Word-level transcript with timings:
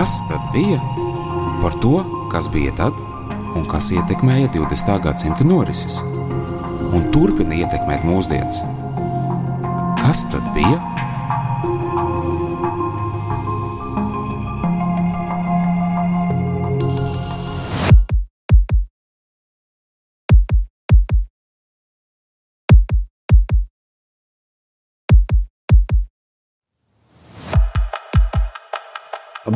Kas 0.00 0.28
tad 0.28 0.40
bija? 0.52 0.78
Par 1.62 1.74
to, 1.82 1.98
kas 2.32 2.46
bija 2.52 2.70
tad 2.72 2.96
un 3.52 3.66
kas 3.68 3.90
ietekmēja 3.92 4.48
20. 4.54 4.94
gadsimta 5.04 5.44
norises 5.44 5.98
un 6.96 7.04
turpina 7.12 7.58
ietekmēt 7.58 8.06
mūsdienas. 8.08 8.62
Kas 10.00 10.22
tad 10.32 10.46
bija? 10.54 10.78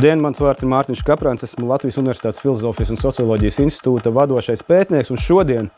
Labdien, 0.04 0.20
mans 0.20 0.36
vārds 0.36 0.60
ir 0.60 0.68
Mārtiņš 0.68 1.00
Kaprāns. 1.00 1.42
Esmu 1.46 1.64
Latvijas 1.70 1.96
Universitātes 1.96 2.42
Filozofijas 2.42 2.90
un 2.92 2.98
Socioloģijas 3.00 3.56
institūta 3.62 4.10
vadošais 4.12 4.60
pētnieks. 4.68 5.08
Šodien 5.16 5.70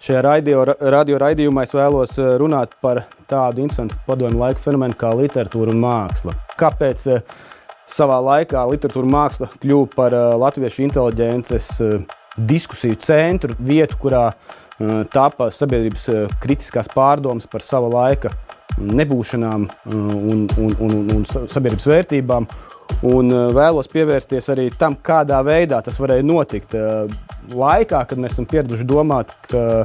šajā 0.00 0.22
radio, 0.24 0.62
radio 0.80 1.18
raidījumā 1.20 1.66
es 1.66 1.74
vēlos 1.76 2.14
eh, 2.16 2.30
runāt 2.40 2.72
par 2.80 3.02
tādu 3.28 3.60
interesantu 3.66 3.98
padomu 4.06 4.40
laiku 4.40 4.64
fenomenu 4.64 4.96
kā 4.96 5.10
literatūra 5.18 5.74
un 5.76 5.82
māksla. 5.84 6.32
Kāpēc 6.56 7.04
eh, 7.18 7.36
savā 7.92 8.16
laikā 8.30 8.64
literatūra 8.72 9.04
un 9.04 9.12
māksla 9.12 9.50
kļuva 9.60 9.92
par 9.92 10.16
eh, 10.16 10.24
latviešu 10.46 10.86
inteliģences 10.86 11.68
diskusiju 12.48 12.96
centru, 13.04 13.60
vietu, 13.60 14.00
kurā 14.00 14.30
tapa 15.12 15.50
sabiedrības 15.52 16.08
kritiskās 16.40 16.88
pārdomas 16.96 17.44
par 17.48 17.64
sava 17.64 17.92
laika 17.92 18.32
nebūšanām 18.76 19.66
un, 19.92 20.46
un, 20.60 20.74
un, 20.84 20.96
un 21.16 21.26
sabiedrības 21.26 21.88
vērtībām. 21.88 22.48
Un 23.06 23.30
eh, 23.32 23.48
vēlos 23.54 23.90
pievērsties 23.92 24.48
arī 24.54 24.68
tam, 24.78 24.96
kādā 25.04 25.40
veidā 25.44 25.82
tas 25.84 25.98
varēja 26.00 26.24
notikt. 26.26 26.76
Eh, 26.76 27.16
laikā, 27.52 28.02
kad 28.08 28.20
mēs 28.20 28.36
esam 28.36 28.48
pieraduši 28.50 28.86
domāt, 28.88 29.32
ka 29.50 29.84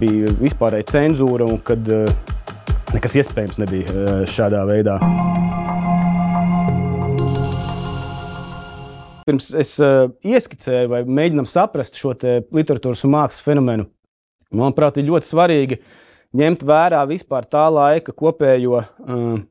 bija 0.00 0.32
vispārēja 0.40 0.90
cenzūra 0.92 1.48
un 1.48 1.58
kad 1.66 1.88
eh, 1.90 2.06
nekas 2.94 3.16
iespējams 3.22 3.60
nebija 3.62 4.20
šādā 4.30 4.62
veidā. 4.68 4.98
Pirms 9.24 9.48
es 9.56 9.78
ieskicēju, 9.80 10.88
vai 10.92 11.00
mēģinām 11.08 11.46
saprast 11.48 11.96
šo 11.96 12.12
literatūras 12.12 13.06
un 13.06 13.14
mākslas 13.14 13.40
fenomenu, 13.42 13.86
manuprāt, 14.52 14.98
ir 15.00 15.08
ļoti 15.08 15.30
svarīgi 15.30 15.78
ņemt 16.34 16.64
vērā 16.66 17.02
vispār 17.08 17.46
tā 17.50 17.66
laika 17.72 18.14
kopējo 18.16 18.80
uh, 18.82 19.42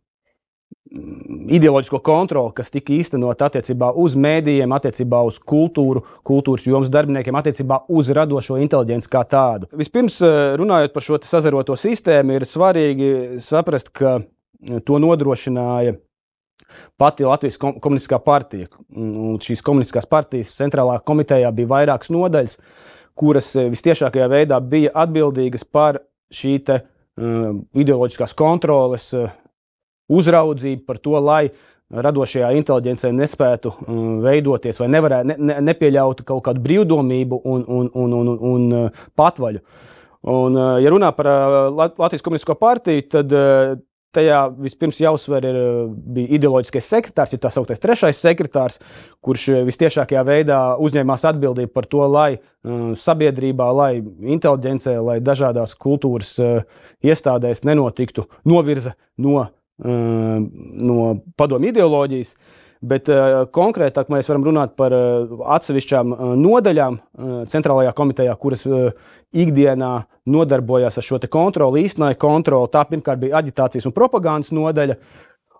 ideoloģisko 1.49 1.99
kontroli, 2.05 2.53
kas 2.57 2.69
tika 2.73 2.93
īstenota 2.93 3.47
attiecībā 3.49 3.89
uz 3.99 4.15
mēdījiem, 4.19 4.73
attiecībā 4.75 5.23
uz 5.25 5.39
kultūru, 5.39 6.03
kultūras 6.27 6.67
jomas 6.67 6.91
darbiniekiem, 6.93 7.37
attiecībā 7.39 7.79
uz 7.93 8.11
radošo 8.13 8.59
inteligenci 8.61 9.09
kā 9.11 9.23
tādu. 9.29 9.69
Vispirms, 9.79 10.21
eh, 10.21 10.53
runājot 10.59 10.93
par 10.93 11.05
šo 11.05 11.19
sazaroto 11.23 11.77
sistēmu, 11.79 12.37
ir 12.37 12.45
svarīgi 12.45 13.11
saprast, 13.41 13.91
ka 13.93 14.19
eh, 14.19 14.79
to 14.85 14.99
nodrošināja 15.01 15.97
pati 16.97 17.25
Latvijas 17.25 17.57
komunistiskā 17.57 18.19
partija. 18.23 18.67
Un 18.95 19.37
šīs 19.41 19.61
komunistiskās 19.65 20.09
partijas 20.09 20.55
centrālā 20.57 20.99
komitejā 21.03 21.51
bija 21.53 21.67
vairākas 21.67 22.09
nodaļas, 22.13 22.57
kuras 23.15 23.55
eh, 23.55 23.69
visciešākajā 23.73 24.29
veidā 24.29 24.61
bija 24.61 24.93
atbildīgas 24.93 25.65
par 25.65 26.03
šī 26.33 26.57
te, 26.67 26.79
uh, 26.83 27.51
ideoloģiskās 27.79 28.35
kontroles 28.37 29.11
uh, 29.17 29.29
uzraudzību 30.13 30.83
par 30.87 30.99
to, 31.03 31.15
lai 31.23 31.45
radošajā 31.93 32.49
inteligencē 32.57 33.11
nespētu 33.13 33.73
um, 33.85 34.19
veidoties 34.23 34.79
vai 34.81 34.89
nevarētu, 34.95 35.29
ne, 35.29 35.37
ne, 35.51 35.57
nepieļautu 35.69 36.25
kaut 36.27 36.43
kādu 36.47 36.63
brīvdomību 36.63 37.41
un, 37.43 37.65
un, 37.67 37.89
un, 37.93 38.15
un, 38.19 38.31
un 38.53 38.69
uh, 38.77 39.03
patvaļu. 39.19 39.61
Un, 40.33 40.55
uh, 40.55 40.77
ja 40.79 40.93
runā 40.93 41.11
par 41.15 41.29
uh, 41.29 41.57
Latvijas 41.75 42.23
Komunistisko 42.25 42.55
partiju, 42.59 43.05
tad 43.11 43.35
uh, 43.35 43.75
tajā 44.13 44.39
vispirms 44.61 44.99
jāuzsver 45.03 45.47
ir, 45.49 45.57
bija 46.15 46.37
ideoloģiskais 46.37 46.89
sekretārs, 46.95 47.33
ir 47.35 47.41
tā 47.43 47.51
sauktais 47.53 47.81
trešais 47.83 48.21
sekretārs, 48.23 48.79
kurš 49.23 49.47
visciešākajā 49.69 50.23
veidā 50.27 50.59
uzņēmās 50.83 51.25
atbildību 51.33 51.73
par 51.73 51.89
to, 51.89 52.05
lai 52.11 52.29
uh, 52.37 52.93
sabiedrībā, 52.99 53.71
lai 53.75 53.91
inteligencē, 54.35 54.95
lai 55.03 55.19
dažādās 55.23 55.75
kultūras 55.75 56.37
iestādēs 57.03 57.65
nenotiktu 57.67 58.29
novirza 58.45 58.95
no 59.17 59.49
no 59.83 61.23
padomu 61.35 61.67
ideoloģijas. 61.67 62.35
Bet 62.83 63.07
uh, 63.07 63.45
konkrētāk 63.55 64.09
mēs 64.11 64.27
varam 64.27 64.43
runāt 64.43 64.73
par 64.79 64.91
uh, 64.91 65.35
atsevišķām 65.55 66.13
uh, 66.13 66.31
nodaļām 66.39 66.97
centrālajā 67.47 67.93
komitejā, 67.95 68.33
kuras 68.39 68.65
ikdienā 69.33 69.91
nodarbojās 70.29 70.97
ar 70.99 71.05
šo 71.05 71.19
kontroli, 71.31 71.85
īstenoja 71.87 72.17
kontroli. 72.19 72.71
Tā 72.73 72.83
pirmkārt 72.89 73.21
bija 73.21 73.39
aģitācijas 73.39 73.87
un 73.87 73.95
propagandas 73.95 74.51
nodaļa. 74.55 74.97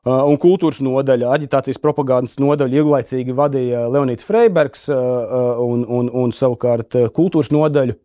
Un 0.04 0.36
kultūras 0.36 0.82
nodaļa, 0.84 1.30
aģitācijas 1.32 1.80
propagandas 1.80 2.36
nodaļa 2.44 2.76
ilglaicīgi 2.76 3.36
vadīja 3.38 3.86
Leonīds 3.88 4.26
Freibergs, 4.28 4.90
un, 4.92 5.86
un, 5.88 6.10
un 6.12 6.34
savukārt 6.36 6.98
kultūras 7.16 7.54
nodaļu 7.56 7.96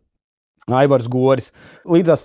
Aivars 0.79 1.09
Goris. 1.11 1.51
Līdzās 1.83 2.23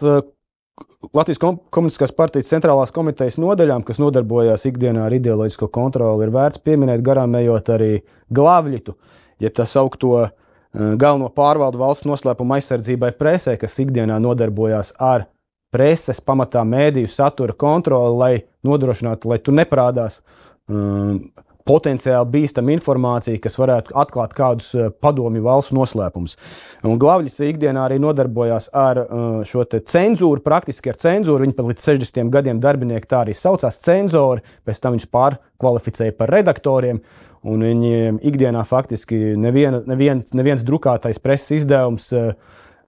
Latvijas 1.14 1.38
Komunistiskās 1.70 2.12
partijas 2.16 2.48
centrālās 2.50 2.90
komitejas 2.94 3.36
nodaļām, 3.38 3.84
kas 3.86 4.00
nodarbojās 4.02 4.64
ikdienā 4.66 5.04
ar 5.06 5.14
ideoloģisko 5.14 5.68
kontroli, 5.74 6.26
ir 6.26 6.32
vērts 6.34 6.62
pieminēt 6.64 7.04
garām 7.06 7.36
ejot 7.38 7.70
arī 7.70 7.90
glābļitu, 8.34 8.96
jeb 9.44 9.54
tā 9.54 9.66
saukto 9.70 10.10
uh, 10.18 10.32
galveno 10.74 11.30
pārvaldu 11.34 11.78
valsts 11.78 12.08
noslēpuma 12.10 12.58
aizsardzībai 12.58 13.12
presē, 13.18 13.54
kas 13.60 13.78
ikdienā 13.84 14.18
nodarbojās 14.22 14.94
ar 14.98 15.28
preses 15.74 16.18
pamatā 16.22 16.64
mēdīju 16.66 17.10
satura 17.10 17.54
kontroli, 17.58 18.18
lai 18.18 18.34
nodrošinātu, 18.66 19.30
lai 19.30 19.38
tu 19.42 19.54
neprādās 19.54 20.20
um, 20.66 21.20
potenciāli 21.68 22.28
bīstama 22.28 22.74
informācija, 22.74 23.40
kas 23.40 23.56
varētu 23.56 23.94
atklāt 23.96 24.34
kādus 24.36 24.70
eh, 24.76 24.90
padomju 25.00 25.44
valsts 25.44 25.72
noslēpumus. 25.76 26.36
Glavļs 26.84 27.38
ikdienā 27.48 27.86
arī 27.88 27.98
nodarbojās 28.04 28.68
ar 28.76 29.00
eh, 29.00 29.22
šo 29.48 29.64
cenzūru, 29.72 30.44
praktiski 30.44 30.92
ar 30.92 31.00
cenzūru. 31.00 31.46
Viņi 31.46 31.56
pat 31.56 31.70
līdz 31.70 31.86
60 31.88 32.32
gadiem 32.34 32.60
darbinieki 32.60 33.08
tā 33.08 33.22
arī 33.24 33.36
saucās 33.36 33.80
cenzori, 33.84 34.44
pēc 34.68 34.82
tam 34.82 34.96
viņus 34.96 35.08
pārkvalificēja 35.14 36.16
par 36.18 36.32
redaktoriem. 36.36 37.00
Un 37.44 37.60
viņiem 37.60 38.22
ikdienā 38.24 38.62
faktiski 38.64 39.34
neviena, 39.36 39.82
neviens, 39.88 40.32
neviens 40.36 40.64
drukātais 40.64 41.20
preses 41.20 41.62
izdevums, 41.62 42.10
eh, 42.12 42.34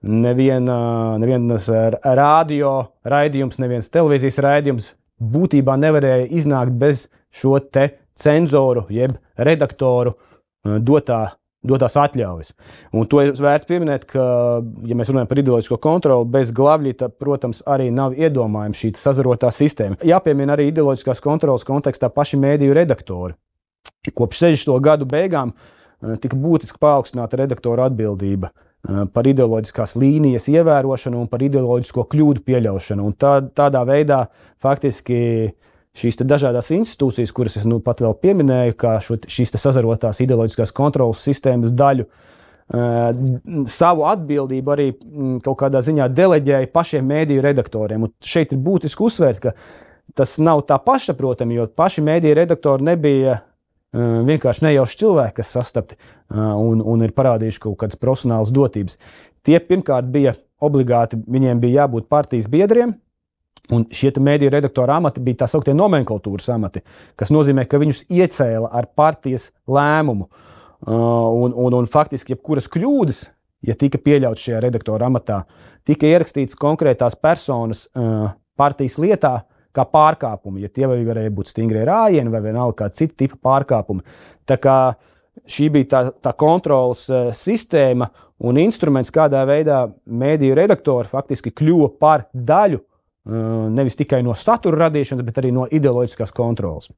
neviena, 0.05 1.17
nevienas 1.17 1.65
radio 2.05 2.77
raidījums, 3.05 3.57
neviens 3.57 3.89
televīzijas 3.89 4.41
raidījums 4.45 4.91
būtībā 5.17 5.73
nevarēja 5.81 6.27
iznākt 6.37 6.77
bez 6.77 7.07
šo 7.33 7.57
te 7.73 7.89
cenzoru, 8.17 8.85
jeb 8.93 9.17
redaktoru 9.37 10.13
eh, 10.15 10.77
dotā, 10.83 11.21
dotās 11.67 11.97
atļaujas. 11.99 12.53
Un 12.95 13.07
to 13.09 13.21
ir 13.23 13.33
vērts 13.37 13.67
pieminēt, 13.69 14.05
ka, 14.09 14.27
ja 14.87 14.97
mēs 14.97 15.11
runājam 15.11 15.31
par 15.31 15.41
ideoloģisko 15.41 15.79
kontroli, 15.83 16.29
bez 16.37 16.53
glābļa, 16.55 17.09
protams, 17.19 17.63
arī 17.69 17.89
nav 17.93 18.17
iedomājama 18.17 18.77
šī 18.77 18.93
sazarotā 18.99 19.51
sistēma. 19.53 19.99
Jāpiemina 20.05 20.55
arī 20.55 20.69
ideoloģiskās 20.71 21.23
kontrolas 21.23 21.67
kontekstā 21.67 22.11
paši 22.13 22.39
mēdīju 22.41 22.77
redaktori. 22.77 23.37
Kopš 24.15 24.45
60. 24.45 24.77
gadu 24.83 25.09
beigām 25.09 25.51
eh, 25.53 26.15
tika 26.21 26.39
būtiski 26.39 26.81
paaugstināta 26.81 27.39
redaktora 27.41 27.89
atbildība 27.91 28.51
eh, 28.51 29.05
par 29.13 29.27
ideoloģiskās 29.29 29.97
līnijas 29.99 30.47
ievērošanu 30.53 31.19
un 31.25 31.31
par 31.31 31.43
ideoloģisko 31.43 32.07
kļūdu 32.13 32.45
pieļaušanu. 32.47 33.07
Un 33.07 33.17
tā, 33.19 33.39
tādā 33.57 33.83
veidā 33.87 34.25
faktiski 34.63 35.17
uh, 35.49 35.55
šīs 35.97 36.21
dažādas 36.21 36.69
institūcijas, 36.75 37.33
kuras 37.35 37.57
es 37.59 37.65
nu 37.69 37.79
pat 37.83 38.01
vēl 38.03 38.15
pieminēju, 38.21 38.77
kā 38.77 38.97
šo, 39.03 39.17
šīs 39.27 39.55
sazarotās 39.57 40.21
ideoloģiskās 40.23 40.73
kontrolas 40.75 41.23
sistēmas 41.25 41.73
daļu, 41.75 42.07
savu 43.71 44.07
atbildību 44.11 44.73
arī 44.73 44.87
kaut 45.45 45.57
kādā 45.61 45.81
ziņā 45.85 46.09
deleģēja 46.11 46.71
pašiem 46.73 47.05
mēdīju 47.07 47.43
redaktoriem. 47.45 48.07
Un 48.07 48.13
šeit 48.23 48.51
ir 48.51 48.59
būtiski 48.63 49.05
uzsvērt, 49.07 49.39
ka 49.45 49.53
tas 50.17 50.35
nav 50.43 50.65
tā 50.67 50.79
pašsaprotami, 50.83 51.55
jo 51.57 51.69
paši 51.71 52.03
mēdīju 52.03 52.39
redaktori 52.41 52.87
nebija 52.89 53.39
vienkārši 53.95 54.65
nejauši 54.67 54.99
cilvēki, 54.99 55.37
kas 55.39 55.53
sastapti 55.55 55.95
un, 56.35 56.83
un 56.83 57.05
ir 57.05 57.15
parādījuši 57.15 57.63
kaut 57.63 57.79
kādas 57.81 57.99
profesionālas 57.99 58.51
dotības. 58.53 58.99
Tie 59.47 59.57
pirmkārt 59.63 60.11
bija 60.11 60.35
obligāti, 60.59 61.19
viņiem 61.23 61.61
bija 61.63 61.83
jābūt 61.83 62.09
partijas 62.11 62.49
biedriem, 62.51 62.97
Un 63.75 63.83
šie 63.91 64.13
mēdīju 64.23 64.51
redaktora 64.53 64.95
amati 65.01 65.21
bija 65.23 65.41
tā 65.43 65.49
sauktie 65.51 65.73
nomenklatūras 65.75 66.47
amati, 66.53 66.83
kas 67.19 67.33
nozīmē, 67.35 67.65
ka 67.67 67.79
viņus 67.81 68.05
iecēla 68.07 68.69
ar 68.71 68.87
partijas 68.95 69.49
lēmumu. 69.67 70.29
Uh, 70.77 70.93
un, 70.93 71.55
un, 71.57 71.73
un 71.73 71.87
faktiski 71.89 72.35
jebkuras 72.35 72.69
kļūdas, 72.71 73.23
ja 73.65 73.73
tika 73.75 73.99
pieļauts 73.99 74.43
šajā 74.45 74.61
redaktora 74.61 75.09
amatā, 75.09 75.41
tika 75.87 76.07
ierakstīts 76.07 76.55
konkrētās 76.59 77.17
personas 77.19 77.87
uh, 77.97 78.29
partijas 78.57 78.99
lietā 79.01 79.33
kā 79.75 79.85
pārkāpumi. 79.89 80.63
Ja 80.63 80.71
tie 80.73 80.87
varēja 80.89 81.33
būt 81.33 81.51
stingri 81.51 81.83
rājieni 81.87 82.31
vai 82.33 82.43
vienalga 82.45 82.83
kāda 82.83 83.01
cita 83.01 83.17
tipa 83.23 83.39
pārkāpumi. 83.49 84.05
Tā 84.47 84.59
kā 84.61 84.77
šī 85.49 85.69
bija 85.73 85.89
tā, 85.91 86.01
tā 86.23 86.33
kontrolas 86.37 87.05
sistēma 87.37 88.09
un 88.47 88.59
instruments, 88.61 89.13
kādā 89.13 89.43
veidā 89.49 89.83
mēdīju 90.05 90.57
redaktori 90.57 91.09
faktiski 91.09 91.53
kļuva 91.57 91.91
par 92.01 92.27
daļu 92.33 92.81
nevis 93.27 93.97
tikai 93.99 94.21
no 94.23 94.35
satura 94.37 94.85
radīšanas, 94.85 95.25
bet 95.27 95.41
arī 95.41 95.51
no 95.55 95.67
ideoloģiskās 95.67 96.31
kontrolas. 96.35 96.89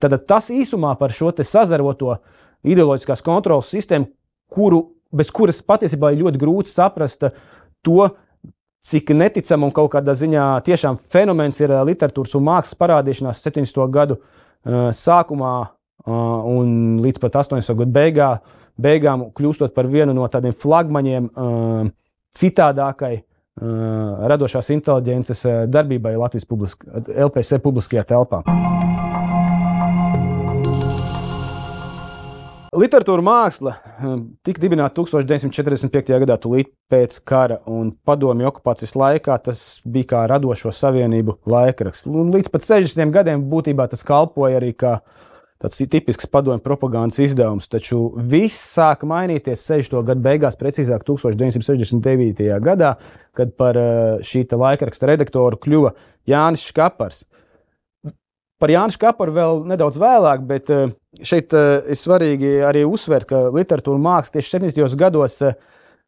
Tad 0.00 0.16
tas 0.28 0.48
īsumā 0.52 0.94
par 0.96 1.12
šo 1.12 1.32
sazaroto 1.44 2.16
ideoloģiskās 2.64 3.22
kontrolas 3.24 3.68
sistēmu, 3.72 4.08
kuru, 4.50 4.82
bez 5.12 5.30
kuras 5.34 5.60
patiesībā 5.62 6.12
ir 6.12 6.24
ļoti 6.24 6.40
grūti 6.40 6.72
saprast 6.72 7.26
to, 7.84 8.08
cik 8.80 9.12
neticama 9.12 9.68
un 9.68 9.74
kaut 9.76 9.90
kādā 9.92 10.14
ziņā 10.16 10.44
tiešām 10.64 10.96
fenomens 11.12 11.60
ir 11.60 11.74
literatūras 11.84 12.32
un 12.38 12.46
mākslas 12.48 12.78
parādīšanās 12.80 13.42
70. 13.44 13.84
gadu 13.92 14.16
sākumā 14.96 15.54
un 16.08 17.00
līdz 17.04 17.20
pat 17.20 17.42
80. 17.42 17.76
gadu 17.76 17.92
beigā, 17.92 18.30
beigām, 18.80 19.28
kļūstot 19.36 19.74
par 19.76 19.88
vienu 19.92 20.16
no 20.16 20.24
tādiem 20.32 20.56
flagmaņiem 20.56 21.28
citādākai 22.40 23.18
radošās 23.60 24.70
inteliģences 24.76 25.44
darbībai 25.68 26.16
Latvijas 26.16 26.48
publisk 26.48 26.86
LPC 27.28 27.60
publiskajā 27.64 28.06
telpā. 28.08 28.44
Literatūra 32.70 33.22
māksla 33.26 33.72
hm, 33.98 34.20
tika 34.46 34.62
dibināta 34.62 34.94
1945. 35.00 36.12
gadā, 36.22 36.36
tūlīt 36.38 36.68
pēc 36.90 37.16
kara 37.26 37.56
un 37.66 37.88
padomju 38.06 38.46
okupācijas 38.46 38.94
laikā. 38.94 39.40
Tas 39.42 39.62
bija 39.82 40.12
kā 40.12 40.20
radošo 40.30 40.70
savienību 40.74 41.40
laikraksts. 41.50 42.06
Un 42.06 42.30
līdz 42.30 42.52
pat 42.54 42.68
60 42.68 43.10
gadiem 43.16 43.42
būtībā 43.50 43.88
tas 43.90 44.06
kalpoja 44.06 44.60
arī 44.60 44.70
kā 44.78 45.00
tāds 45.60 45.80
tipisks 45.92 46.28
padomju 46.30 46.62
propagandas 46.64 47.20
izdevums. 47.20 47.68
Taču 47.70 48.00
viss 48.16 48.56
sāka 48.74 49.08
mainīties 49.08 49.66
60. 49.68 50.00
gadu 50.08 50.24
beigās, 50.24 50.56
precīzāk 50.60 51.04
1969. 51.08 52.46
gadā, 52.64 52.94
kad 53.36 53.52
par 53.60 53.78
eh, 53.78 54.22
šī 54.24 54.46
laikraksta 54.50 55.10
redaktoru 55.10 55.60
kļuva 55.60 55.92
Jānis 56.28 56.64
Škapars. 56.70 57.26
Par 58.60 58.68
Jānis 58.68 58.98
Kaparu 59.00 59.32
vēl 59.32 59.62
nedaudz 59.68 59.96
vēlāk, 60.00 60.44
bet 60.48 60.72
eh, 60.72 60.88
šeit 61.24 61.52
eh, 61.56 61.92
ir 61.92 62.00
svarīgi 62.00 62.56
arī 62.64 62.86
uzsvērt, 62.88 63.28
ka 63.28 63.46
literatūra 63.52 64.00
māksla 64.00 64.38
tieši 64.38 64.56
70. 64.56 64.96
gados 65.00 65.40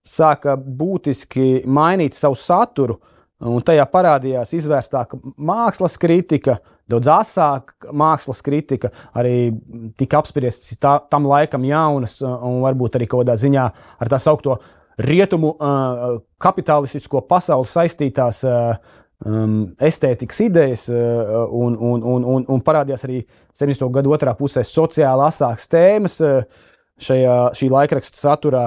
sāka 0.02 0.56
būtiski 0.56 1.62
mainīt 1.68 2.16
savu 2.16 2.36
saturu, 2.40 2.98
un 3.42 3.64
tajā 3.66 3.84
parādījās 3.90 4.54
izvērstāka 4.58 5.18
mākslas 5.36 5.96
kritika, 6.00 6.58
daudz 6.90 7.10
asāka 7.10 7.92
mākslas 7.96 8.42
kritika, 8.44 8.92
arī 9.18 9.52
tika 9.98 10.20
apspriestas 10.22 10.78
tam 10.82 11.26
laikam 11.30 11.64
jaunas, 11.66 12.20
un 12.22 12.60
varbūt 12.64 12.98
arī 12.98 13.08
kaut 13.10 13.24
kādā 13.24 13.38
ziņā 13.40 13.66
ar 13.98 14.12
tā 14.12 14.20
saukto 14.22 14.58
rietumu 15.02 15.54
kapitalistisko 16.42 17.22
pasauli 17.28 17.70
saistītās 17.70 18.42
um, 18.44 19.56
estētikas 19.80 20.42
idejas, 20.44 20.86
uh, 20.92 21.46
un, 21.48 21.76
un, 21.78 22.04
un, 22.14 22.26
un, 22.36 22.46
un 22.52 22.64
parādījās 22.64 23.06
arī 23.08 23.22
70. 23.56 23.88
gada 23.94 24.12
otrā 24.12 24.36
pusē 24.38 24.64
sociāli 24.66 25.26
asākas 25.28 25.70
tēmas 25.72 26.18
uh, 26.22 26.42
šajā, 27.02 27.36
šī 27.58 27.70
laikraksta 27.72 28.20
saturā, 28.20 28.66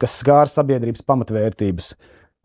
kas 0.00 0.18
skāra 0.20 0.50
sabiedrības 0.50 1.04
pamatvērtības. 1.08 1.94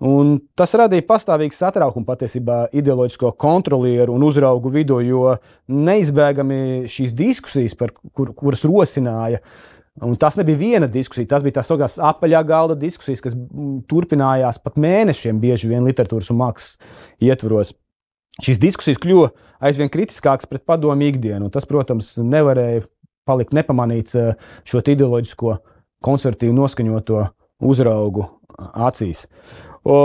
Un 0.06 0.36
tas 0.54 0.76
radīja 0.78 1.06
pastāvīgu 1.08 1.56
satraukumu 1.58 2.06
patiesībā 2.06 2.68
ideoloģisko 2.78 3.32
kontrolieru 3.42 4.14
un 4.14 4.28
uzraugu 4.28 4.70
vidū, 4.70 5.00
jo 5.02 5.32
neizbēgami 5.74 6.86
šīs 6.92 7.16
diskusijas, 7.18 7.74
kur, 8.14 8.36
kuras 8.38 8.62
rosināja 8.68 9.42
Un 10.02 10.14
tas 10.16 10.36
nebija 10.38 10.58
viena 10.58 10.88
diskusija, 10.88 11.26
tas 11.32 11.42
bija 11.42 11.58
tā 11.58 11.64
sauktās 11.66 11.96
apaļā 11.98 12.44
galda 12.46 12.76
diskusijas, 12.78 13.22
kas 13.24 13.34
turpinājās 13.90 14.60
pat 14.62 14.78
mēnešiem, 14.78 15.40
bieži 15.42 15.72
vien 15.72 15.88
literatūras 15.90 16.30
un 16.34 16.38
mākslas 16.44 16.76
ietvaros. 17.24 17.74
Šīs 18.46 18.62
diskusijas 18.62 19.02
kļuva 19.02 19.32
aizvien 19.66 19.90
kritiskākas 19.90 20.46
pret 20.46 20.62
padomu 20.70 21.08
ikdienu, 21.08 21.48
un 21.48 21.54
tas, 21.54 21.66
protams, 21.66 22.12
nevarēja 22.22 22.86
palikt 23.26 23.58
nepamanīts 23.58 24.14
eh, 24.22 24.36
šo 24.70 24.84
ideoloģisko, 24.86 25.56
konservatīvu 26.06 26.54
noskaņoto 26.54 27.24
uzraugu 27.66 28.28
acīs. 28.78 29.26
O, 29.88 29.98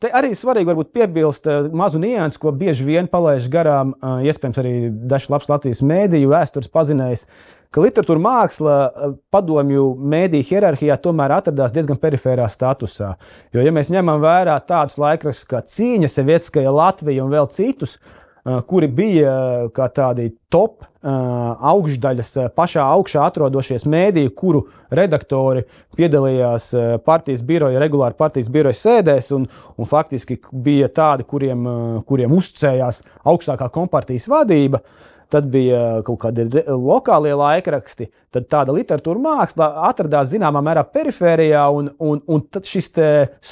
Te 0.00 0.08
arī 0.16 0.30
svarīgi 0.32 0.70
varbūt 0.70 0.94
piebilst 0.96 1.44
eh, 1.50 1.66
mazu 1.76 1.98
niansu, 2.00 2.40
ko 2.40 2.54
bieži 2.56 2.86
vien 2.86 3.08
palaiž 3.10 3.50
garām, 3.52 3.92
eh, 3.92 4.28
iespējams, 4.30 4.60
arī 4.62 4.72
dažs 5.10 5.28
labs 5.28 5.50
Latvijas 5.50 5.82
mēdīju 5.84 6.30
vēstures 6.30 6.70
pazinējs, 6.72 7.26
ka 7.68 7.84
literatūra 7.84 8.22
māksla 8.24 8.76
eh, 8.86 9.10
padomju 9.34 9.90
mēdīju 10.14 10.46
hierarhijā 10.48 10.96
tomēr 11.04 11.34
atradās 11.36 11.76
diezgan 11.76 12.00
perifērā 12.00 12.48
statusā. 12.48 13.10
Jo, 13.52 13.66
ja 13.66 13.74
mēs 13.76 13.92
ņemam 13.92 14.24
vērā 14.24 14.56
tādus 14.64 14.96
laikrakstus 15.02 15.50
kā 15.52 15.60
Cīņa, 15.68 16.08
Sevietskaja, 16.14 16.72
Latvija 16.72 17.26
un 17.26 17.36
vēl 17.36 17.52
citus, 17.52 17.98
kuri 18.44 18.88
bija 18.88 19.32
kā 19.74 19.88
tādi 19.94 20.30
top 20.52 20.86
augšdaļas, 21.00 22.32
pašā 22.56 22.84
augšā 22.96 23.24
atrodošies 23.28 23.86
mēdīji, 23.88 24.32
kuru 24.36 24.64
redaktori 24.92 25.66
piedalījās 25.96 26.70
partijas 27.04 27.44
biroja, 27.46 27.80
regulāri 27.80 28.18
partijas 28.18 28.50
biroja 28.52 28.78
sēdēs, 28.80 29.30
un, 29.36 29.46
un 29.76 29.88
faktiski 29.88 30.40
bija 30.52 30.90
tādi, 30.92 31.28
kuriem, 31.28 31.68
kuriem 32.08 32.34
uzticējās 32.36 33.04
augstākā 33.28 33.70
kompartijas 33.72 34.28
vadība. 34.32 34.80
Uh, 34.80 35.10
tad 35.30 35.46
bija 35.50 36.00
kaut 36.06 36.20
kādi 36.24 36.46
lokālie 36.68 37.32
laikraksti, 37.38 38.08
tad 38.34 38.48
tāda 38.50 38.74
literatūra 38.74 39.22
māksla 39.22 39.70
atradās 39.90 40.32
zināmā 40.32 40.62
mērā 40.64 40.84
perifērijā, 40.90 41.62
un, 41.74 41.90
un, 42.02 42.22
un 42.26 42.66
šis 42.66 42.90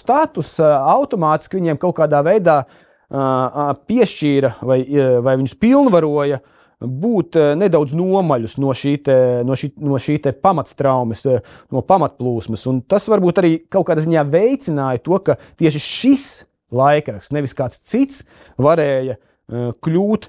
status 0.00 0.56
automātiski 0.64 1.60
viņiem 1.60 1.80
kaut 1.80 1.98
kādā 2.00 2.22
veidā 2.26 2.60
piešķīra 3.08 4.54
vai, 4.62 4.82
vai 5.24 5.36
viņus 5.40 5.56
pilnvaroja 5.60 6.40
būt 6.78 7.38
nedaudz 7.58 7.94
nomaļus 7.98 8.58
no 8.62 8.74
šī, 8.76 8.92
te, 9.02 9.16
no 9.46 9.56
šī, 9.58 9.72
no 9.82 9.98
šī 9.98 10.18
pamatstraumes, 10.42 11.24
no 11.74 11.82
pamatplūsmas. 11.82 12.66
Un 12.70 12.82
tas 12.86 13.08
varbūt 13.10 13.40
arī 13.42 13.54
kaut 13.70 13.88
kādā 13.88 14.04
ziņā 14.04 14.26
veicināja 14.30 15.02
to, 15.02 15.18
ka 15.24 15.38
tieši 15.58 15.82
šis 15.82 16.26
laikraksts, 16.74 17.32
nevis 17.34 17.56
kāds 17.56 17.80
cits, 17.82 18.22
varēja 18.60 19.16
kļūt 19.48 20.28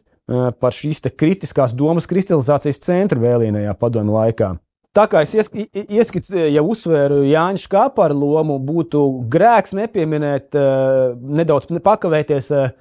par 0.62 0.74
šīs 0.76 1.04
kritiskās 1.18 1.74
domas 1.78 2.08
kristalizācijas 2.10 2.82
centru 2.86 3.22
vēlīnajā 3.24 3.76
padomu 3.78 4.18
laikā. 4.18 4.56
Tā 5.00 5.06
kā 5.08 5.22
es 5.24 5.32
ieskicēju, 5.32 6.50
ja 6.52 6.62
uzsvēru 6.66 7.22
Jāņa 7.24 7.62
Škāpara 7.62 8.16
lomu, 8.16 8.58
būtu 8.60 9.00
grēks 9.32 9.72
nepieminēt, 9.78 10.50
eh, 10.52 11.14
nedaudz 11.40 11.70
pakavēties, 11.86 12.50
eh, 12.52 12.74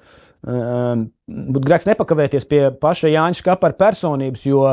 būtu 0.43 1.63
grēks 1.63 1.87
nepakavēties 1.87 2.47
pie 2.49 2.61
paša 2.71 3.13
Jāņa 3.13 3.39
Škāpara 3.39 3.77
personības, 3.77 4.43
jo 4.43 4.65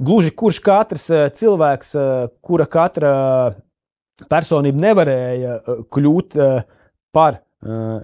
gluži 0.00 0.32
kurš 0.32 0.62
katrs 0.64 1.06
cilvēks, 1.36 1.92
kura 2.40 2.66
katra 2.66 3.54
personība 4.30 4.80
nevarēja 4.80 5.60
kļūt 5.92 6.36
par 7.12 7.40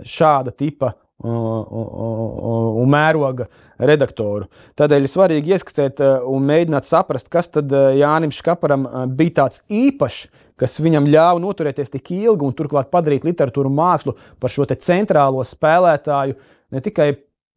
šāda 0.05 0.53
tipa 0.57 0.95
un 1.19 2.91
mēroga 2.91 3.49
redaktoru. 3.79 4.47
Tādēļ 4.79 5.07
ir 5.07 5.11
svarīgi 5.11 5.55
ieskicēt 5.55 6.03
eh, 6.03 6.19
un 6.23 6.47
mēģināt 6.47 6.87
saprast, 6.87 7.31
kas 7.33 7.51
tad 7.51 7.73
eh, 7.75 7.99
Jānis 7.99 8.39
Škaparam 8.39 8.87
eh, 8.87 9.07
bija 9.19 9.43
tāds 9.43 9.65
īpašs, 9.67 10.29
kas 10.59 10.79
viņam 10.83 11.09
ļāva 11.11 11.43
noturēties 11.43 11.91
tik 11.91 12.13
ilgi 12.15 12.47
un 12.47 12.55
turklāt 12.55 12.91
padarīt 12.95 13.27
literatūru 13.27 13.71
mākslu 13.71 14.15
par 14.39 14.55
šo 14.55 14.67
centrālo 14.75 15.43
spēlētāju 15.47 16.39
ne 16.75 16.83
tikai 16.85 17.13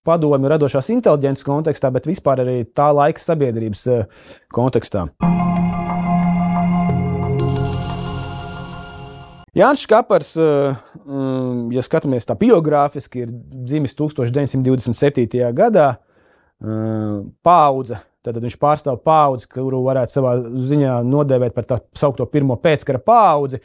padomju 0.06 0.50
radošās 0.50 0.89
inteliģences 0.96 1.46
kontekstā, 1.46 1.94
bet 1.94 2.10
vispār 2.10 2.41
arī 2.41 2.63
tā 2.65 2.89
laika 2.94 3.22
sabiedrības 3.22 3.86
kontekstā. 4.53 5.06
Jānis 9.51 9.82
Kapars, 9.84 10.30
mm, 10.39 10.90
ja 11.75 11.84
skatāmies 11.86 12.27
tā 12.29 12.36
biogrāfiski, 12.39 13.25
ir 13.25 13.34
dzimis 13.67 13.96
1927. 13.98 15.51
gadā. 15.58 15.89
Eh, 16.62 17.22
paudze, 17.41 17.98
tad 18.22 18.36
viņš 18.38 18.55
pārstāv 18.62 19.00
paudzi, 19.01 19.48
kuru 19.50 19.79
varētu 19.81 20.13
savā 20.13 20.36
ziņā 20.70 21.00
nodēvēt 21.08 21.55
par 21.55 21.65
tā 21.65 21.79
saucamo 21.98 22.27
pirmo 22.29 22.58
pēckara 22.62 23.01
paudzi. 23.01 23.58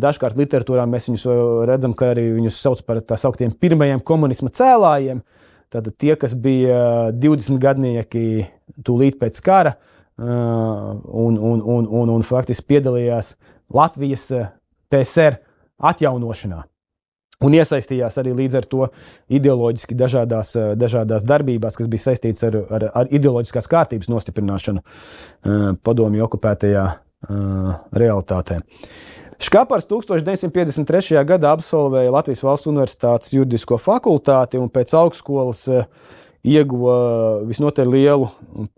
Dažkārt 0.00 0.38
literatūrā 0.38 0.82
mēs 0.90 1.06
viņus 1.06 1.26
redzam, 1.70 1.94
ka 1.94 2.10
arī 2.10 2.24
viņus 2.34 2.58
sauc 2.58 2.82
par 2.86 3.02
tā 3.06 3.18
sauktiem 3.18 3.52
pirmajiem 3.54 4.02
komunisma 4.02 4.50
cēlājiem. 4.54 5.22
Tad 5.70 5.92
tie, 5.94 6.16
kas 6.18 6.34
bija 6.34 7.12
20 7.14 7.62
gadnieki 7.62 8.48
tūlīt 8.82 9.20
pēc 9.22 9.38
kara 9.46 9.76
eh, 9.76 10.26
un, 10.26 11.38
un, 11.38 11.62
un, 11.62 11.86
un, 11.86 12.14
un 12.16 12.26
faktiski 12.26 12.66
piedalījās 12.74 13.36
Latvijas 13.70 14.26
PSR 14.90 15.38
atjaunošanā. 15.78 16.64
Un 17.40 17.54
iesaistījās 17.56 18.18
arī 18.20 18.34
līdz 18.36 18.56
ar 18.58 18.66
to 18.68 18.86
ideoloģiski 19.32 19.96
dažādās, 19.96 20.52
eh, 20.60 20.74
dažādās 20.76 21.24
darbībās, 21.24 21.78
kas 21.78 21.88
bija 21.88 22.10
saistītas 22.10 22.44
ar, 22.44 22.58
ar, 22.68 22.90
ar 22.94 23.08
ideoloģiskās 23.08 23.68
kārtības 23.70 24.10
nostiprināšanu 24.12 24.82
eh, 24.82 25.70
padomju 25.82 26.26
okupētajā 26.26 26.84
uh, 26.90 27.72
realitātē. 27.96 28.60
Škapars 29.40 29.86
1953. 29.88 31.24
gadā 31.24 31.54
absolvēja 31.56 32.12
Latvijas 32.12 32.42
Valsts 32.44 32.68
Universitātes 32.68 33.32
juridisko 33.32 33.78
fakultāti 33.80 34.60
un 34.60 34.68
pēc 34.68 34.92
augstskolas 35.00 35.64
ieguva 36.44 37.40
visnotaļ 37.48 37.88
lielu 37.92 38.28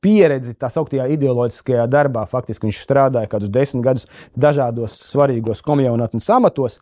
pieredzi 0.02 0.54
tā 0.58 0.70
sauktajā 0.70 1.08
ideoloģiskajā 1.16 1.86
darbā. 1.90 2.28
Faktiski 2.30 2.68
viņš 2.68 2.82
strādāja 2.82 3.30
kādus 3.30 3.50
desmit 3.50 3.86
gadus 3.86 4.06
dažādos 4.38 4.94
svarīgos 5.10 5.62
komjaunatnes 5.66 6.30
amatos. 6.30 6.78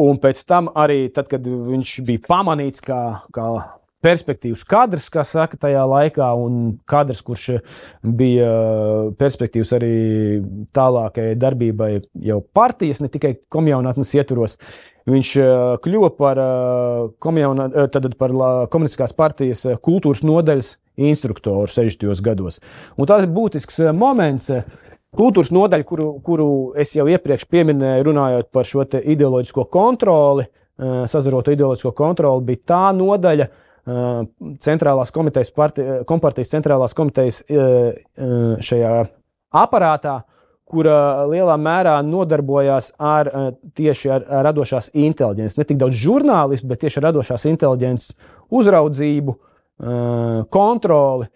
Un 0.00 0.16
pēc 0.22 0.40
tam 0.48 0.70
arī, 0.78 1.04
tad, 1.12 1.28
kad 1.28 1.44
viņš 1.44 1.98
bija 2.08 2.24
pamanīts 2.28 2.80
kā, 2.84 3.00
kā 3.34 3.50
perspektīvs 4.04 4.62
kadrs, 4.68 5.08
kā 5.12 5.24
saka, 5.28 5.58
tajā 5.60 5.82
laikā, 5.88 6.28
un 6.40 6.78
kadrs, 6.88 7.20
kurš 7.24 7.60
bija 8.00 8.48
perspektīvs 9.20 9.74
arī 9.76 9.94
tālākajai 10.76 11.36
darbībai 11.40 11.90
jau 12.30 12.40
partijas, 12.56 13.02
ne 13.04 13.10
tikai 13.12 13.34
komjaunatnes 13.52 14.14
ietvaros. 14.16 14.56
Viņš 15.10 15.30
kļuva 15.84 16.10
par, 16.16 16.40
komjauna, 17.24 17.68
tad, 17.92 18.08
par 18.20 18.34
komunistiskās 18.72 19.14
partijas 19.16 19.66
kultūras 19.84 20.22
nodaļas 20.24 20.74
instruktoru 21.00 21.68
60. 21.68 22.24
gados. 22.24 22.60
Un 22.96 23.08
tas 23.08 23.24
ir 23.24 23.32
būtisks 23.32 23.82
moments. 23.96 24.50
Kultūras 25.16 25.50
nodaļa, 25.50 25.86
kuru, 25.88 26.10
kuru 26.22 26.50
es 26.78 26.92
jau 26.94 27.08
iepriekš 27.10 27.48
pieminēju, 27.50 28.04
runājot 28.06 28.50
par 28.54 28.68
šo 28.68 28.84
ideoloģisko 29.00 29.64
kontroli, 29.72 30.44
sazaroto 30.80 31.50
ideoloģisko 31.52 31.90
kontroli, 31.98 32.46
bija 32.52 32.62
tā 32.70 32.84
nodaļa, 32.96 33.48
uh, 33.48 33.66
centrālās 34.60 35.12
komitejas, 35.14 35.50
parti, 35.54 35.84
kompartijas 36.06 36.52
centrālās 36.52 36.94
komitejas 36.96 37.42
šajā 38.60 38.92
aparātā, 39.56 40.20
kura 40.70 41.26
lielā 41.26 41.56
mērā 41.58 41.96
nodarbojās 42.06 42.92
ar 42.98 43.30
tieši 43.74 44.10
ar 44.14 44.26
radošās 44.46 44.92
inteliģences, 44.94 45.58
ne 45.58 45.66
tik 45.66 45.80
daudz 45.80 45.98
žurnālistu, 45.98 46.68
bet 46.70 46.84
tieši 46.84 47.02
radošās 47.02 47.48
inteliģences 47.50 48.14
uzraudzību, 48.60 49.34
kontroli 50.54 51.30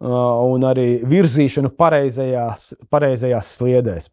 un 0.00 0.64
arī 0.64 1.00
virzīšanu 1.04 1.72
pareizajās, 1.76 2.70
pareizajās 2.90 3.56
sliedēs. 3.58 4.08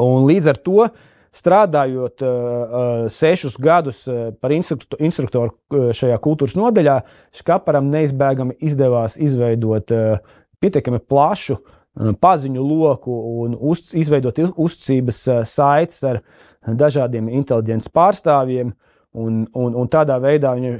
Un 0.00 0.24
līdz 0.26 0.48
ar 0.50 0.58
to 0.64 0.78
uh, 0.86 0.94
strādājot 1.34 2.22
uh, 2.22 3.04
sešus 3.10 3.56
gadus 3.62 4.04
par 4.40 4.54
instruktoru 4.54 5.90
šajā 5.94 6.18
kultūras 6.22 6.54
nodaļā, 6.58 7.00
Škaparam 7.34 7.90
neizbēgami 7.92 8.58
izdevās 8.64 9.18
izveidot 9.20 9.94
uh, 9.94 10.36
pietiekami 10.62 11.02
plašu 11.02 11.58
uh, 11.58 12.12
paziņu 12.20 12.62
loku 12.62 13.18
un 13.44 13.58
uz, 13.58 13.88
izveidot 13.98 14.38
uzticības 14.54 15.20
uh, 15.30 15.42
saites 15.48 16.04
ar 16.06 16.22
dažādiem 16.64 17.32
inteliģences 17.42 17.92
pārstāvjiem. 17.94 18.74
Un, 19.14 19.44
un, 19.54 19.74
un 19.78 19.86
tādā 19.86 20.16
veidā 20.18 20.56
viņam, 20.58 20.78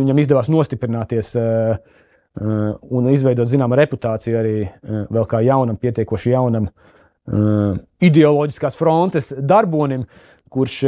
viņam 0.00 0.20
izdevās 0.22 0.46
nostiprināties 0.48 1.34
uh, 1.36 1.74
uh, 1.76 1.99
un 2.40 3.08
izveidot 3.12 3.48
zināmu 3.48 3.76
reputāciju 3.80 4.40
arī 4.40 4.56
uh, 4.64 5.04
vēl 5.12 5.26
kā 5.28 5.42
jaunam, 5.44 5.76
pietiekoši 5.80 6.34
jaunam 6.34 6.68
uh, 6.70 7.74
ideoloģiskās 8.00 8.78
frontes 8.78 9.32
darbonim, 9.36 10.06
kurš 10.50 10.80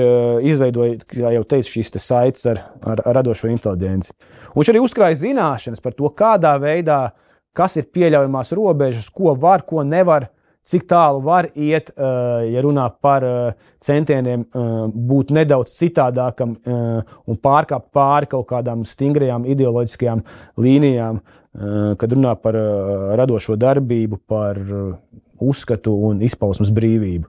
izveidoja, 0.42 0.96
kā 1.06 1.30
jau 1.36 1.42
teicu, 1.46 1.76
šīs 1.76 1.92
te 1.94 2.00
saites 2.02 2.48
ar, 2.50 2.58
ar, 2.82 2.98
ar 3.06 3.14
radošo 3.20 3.46
inteligenci. 3.46 4.10
Viņš 4.56 4.70
arī 4.72 4.80
uzkrāja 4.82 5.20
zināšanas 5.20 5.84
par 5.84 5.94
to, 5.94 6.10
kādā 6.18 6.56
veidā, 6.58 7.12
kas 7.54 7.76
ir 7.78 7.86
pieļaujamās 7.94 8.50
robežas, 8.58 9.06
ko 9.14 9.36
var, 9.38 9.62
ko 9.62 9.84
nevar, 9.86 10.32
cik 10.66 10.88
tālu 10.90 11.22
var 11.22 11.48
iet, 11.54 11.92
ja 11.94 12.62
runā 12.62 12.88
par 13.02 13.24
centieniem 13.82 14.44
būt 14.94 15.32
nedaudz 15.34 15.74
citādākam 15.78 16.56
un 16.66 17.38
pārkāpt 17.42 17.90
pāri 17.94 18.30
kaut 18.34 18.48
kādām 18.50 18.82
stingrajām 18.86 19.46
ideoloģiskajām 19.54 20.22
līnijām, 20.62 21.22
kad 21.52 22.14
runā 22.16 22.32
par 22.40 22.56
uh, 22.56 23.12
radošo 23.18 23.58
darbību, 23.60 24.22
par 24.28 24.56
uh, 24.62 24.94
uzskatu 25.42 25.92
un 26.08 26.22
izpausmes 26.24 26.72
brīvību. 26.72 27.28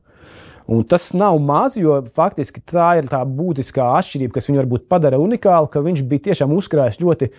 Un 0.72 0.84
tas 0.88 1.10
nav 1.14 1.36
maz, 1.44 1.76
jo 1.76 1.98
faktiski 2.16 2.62
tā 2.64 2.94
ir 3.02 3.10
tā 3.12 3.20
būtiskā 3.28 3.90
atšķirība, 3.98 4.38
kas 4.38 4.48
viņu 4.48 4.62
varbūt 4.62 4.88
padara 4.92 5.20
unikālu, 5.20 5.68
ka 5.68 5.84
viņš 5.84 6.06
bija 6.08 6.30
tiešām 6.30 6.54
uzkrājis 6.56 7.02
ļoti 7.04 7.30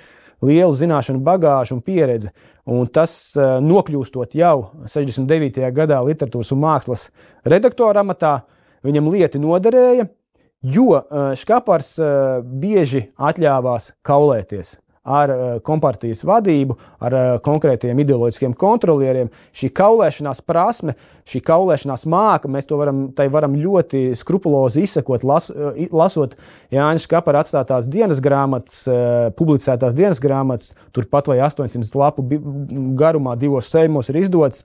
lielu 0.44 0.76
zināšanu 0.76 1.22
bagāžu 1.24 1.78
un 1.78 1.80
pieredzi. 1.84 2.34
Un 2.68 2.86
tas, 2.86 3.34
eh, 3.36 3.56
nokļūstot 3.64 4.36
jau 4.36 4.70
69. 4.84 5.70
gadā 5.72 6.02
literatūras 6.04 6.52
un 6.52 6.60
mākslas 6.60 7.08
redaktora 7.44 8.04
amatā, 8.04 8.42
viņam 8.84 9.08
lieti 9.12 9.40
noderēja, 9.40 10.08
jo 10.60 10.88
eh, 11.00 11.34
Škapars 11.34 11.98
eh, 11.98 12.42
bieži 12.44 13.08
atļāvās 13.16 13.92
kaulēties 14.04 14.78
ar 15.04 15.30
uh, 15.30 15.42
kompartijas 15.64 16.23
vadību, 16.25 16.76
ar 17.04 17.14
uh, 17.14 17.25
konkrētiem 17.44 17.99
ideoloģiskiem 18.00 18.54
kontrolieriem. 18.56 19.28
Šī 19.56 19.68
kaulēšanās 19.76 20.40
prasme, 20.49 20.94
šī 21.28 21.42
kaulēšanās 21.44 22.06
māka, 22.08 22.49
mēs 22.49 22.68
to 22.70 22.78
varam, 22.80 23.06
varam 23.32 23.56
ļoti 23.61 24.06
skrupulozi 24.16 24.87
izsekot, 24.87 25.26
las, 25.28 25.50
uh, 25.52 25.76
lasot 25.92 26.38
Jānis 26.73 27.04
Kapara 27.11 27.44
atstātās 27.44 27.88
dienas 27.90 28.23
grāmatas, 28.25 28.87
publicētās 29.37 29.96
dienas 29.96 30.20
grāmatas, 30.25 30.73
turpat 30.96 31.28
vai 31.28 31.38
800 31.44 32.00
lapu 32.00 32.25
garumā, 32.99 33.37
divos 33.38 33.68
sejmos 33.73 34.08
ir 34.12 34.23
izdots. 34.25 34.64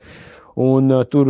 Un, 0.60 0.90
tur 1.08 1.30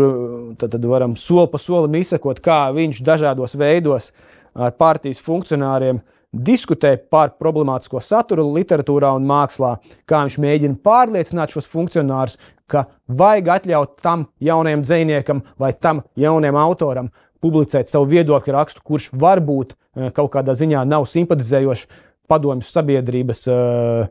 tad, 0.58 0.72
tad 0.74 0.86
varam 0.90 1.12
soli 1.20 1.50
pa 1.52 1.60
solim 1.62 2.00
izsekot, 2.00 2.40
kā 2.42 2.70
viņš 2.74 3.02
dažādos 3.06 3.54
veidos 3.60 4.10
ar 4.58 4.72
partijas 4.80 5.20
funkcionāriem 5.22 6.00
uh, 6.00 6.16
diskutē 6.34 6.96
par 7.10 7.34
problemātisko 7.42 8.02
saturu 8.04 8.46
literatūrā 8.54 9.12
un 9.18 9.26
mākslā, 9.30 9.78
kā 10.10 10.22
viņš 10.26 10.38
mēģina 10.44 10.80
pārliecināt 10.86 11.56
šos 11.56 11.70
funkcionārus, 11.70 12.38
ka 12.70 12.86
vajag 13.08 13.50
atļaut 13.56 13.98
tam 14.04 14.28
jaunajam 14.44 14.86
dziniekam 14.86 15.42
vai 15.58 15.74
tam 15.74 16.04
jaunajam 16.20 16.60
autoram 16.62 17.10
publicēt 17.42 17.90
savu 17.90 18.10
viedokļu 18.12 18.54
rakstu, 18.54 18.84
kurš 18.86 19.10
varbūt 19.18 19.74
eh, 19.74 20.10
kaut 20.14 20.32
kādā 20.36 20.54
ziņā 20.58 20.86
nav 20.86 21.08
simpatizējošs 21.10 21.88
padomju 22.30 22.62
sabiedrības 22.62 23.40
uh, 23.50 24.04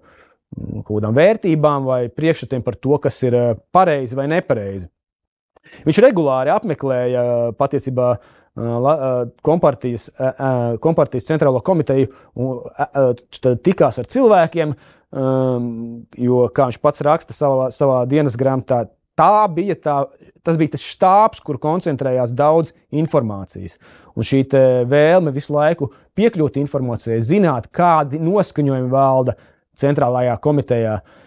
kādām 0.89 1.15
vērtībām 1.15 1.85
vai 1.87 2.01
priekšstatiem 2.11 2.65
par 2.67 2.75
to, 2.75 2.97
kas 2.99 3.21
ir 3.23 3.37
uh, 3.39 3.53
pareizi 3.71 4.19
vai 4.19 4.25
nepareizi. 4.33 4.89
Viņš 5.85 6.01
regulāri 6.03 6.51
apmeklēja 6.51 7.23
patiesībā 7.61 8.09
uh, 8.17 8.38
kompartijas, 9.45 10.09
kompartijas 10.83 11.29
centrālo 11.29 11.61
komiteju 11.65 12.09
tikās 13.65 14.01
ar 14.01 14.09
cilvēkiem, 14.11 14.75
jo, 16.29 16.41
kā 16.55 16.69
viņš 16.69 16.81
pats 16.83 17.05
raksta 17.07 17.37
savā, 17.37 17.69
savā 17.75 18.01
dienas 18.11 18.39
grāmatā, 18.39 18.85
tā 19.19 19.47
bija 19.53 19.77
tā, 19.83 19.99
tas 20.47 20.59
bija 20.61 20.75
tas 20.77 20.85
štābs, 20.85 21.43
kur 21.45 21.61
koncentrējās 21.63 22.35
daudz 22.37 22.75
informācijas. 22.91 23.79
Un 24.19 24.27
šī 24.27 24.45
vēlme 24.91 25.33
visu 25.35 25.55
laiku 25.55 25.93
piekļūt 26.19 26.59
informācijai, 26.59 27.21
zināt, 27.23 27.71
kādi 27.71 28.21
noskaņojumi 28.23 28.91
valda 28.91 29.37
centrālajā 29.79 30.35
komitejā, 30.43 30.99
uh, 30.99 31.18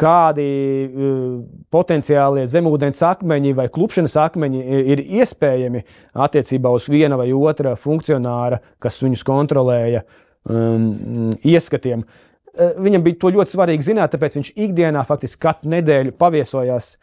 kādi 0.00 0.46
uh, 0.86 1.36
potenciālie 1.72 2.46
zemūdens 2.50 3.02
akmeņi 3.06 3.54
vai 3.58 3.68
klupšanas 3.72 4.16
akmeņi 4.24 4.64
ir 4.94 5.04
iespējami 5.20 5.84
attiecībā 6.26 6.72
uz 6.74 6.88
viena 6.90 7.18
vai 7.20 7.30
otra 7.36 7.76
funkcionāra, 7.78 8.60
kas 8.82 9.00
viņus 9.04 9.24
kontrolēja, 9.26 10.04
um, 10.48 11.30
ieskatiem. 11.44 12.04
Uh, 12.04 12.76
viņam 12.86 13.06
bija 13.06 13.20
to 13.22 13.32
ļoti 13.36 13.56
svarīgi 13.56 13.90
zināt, 13.92 14.14
tāpēc 14.14 14.38
viņš 14.40 14.52
ikdienā 14.56 15.04
faktiski 15.08 15.42
katru 15.46 15.74
nedēļu 15.76 16.16
paviesojās 16.20 16.94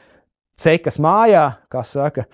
cekas 0.58 0.98
mājā, 1.04 1.48
kā 1.70 1.84
saka, 1.86 2.26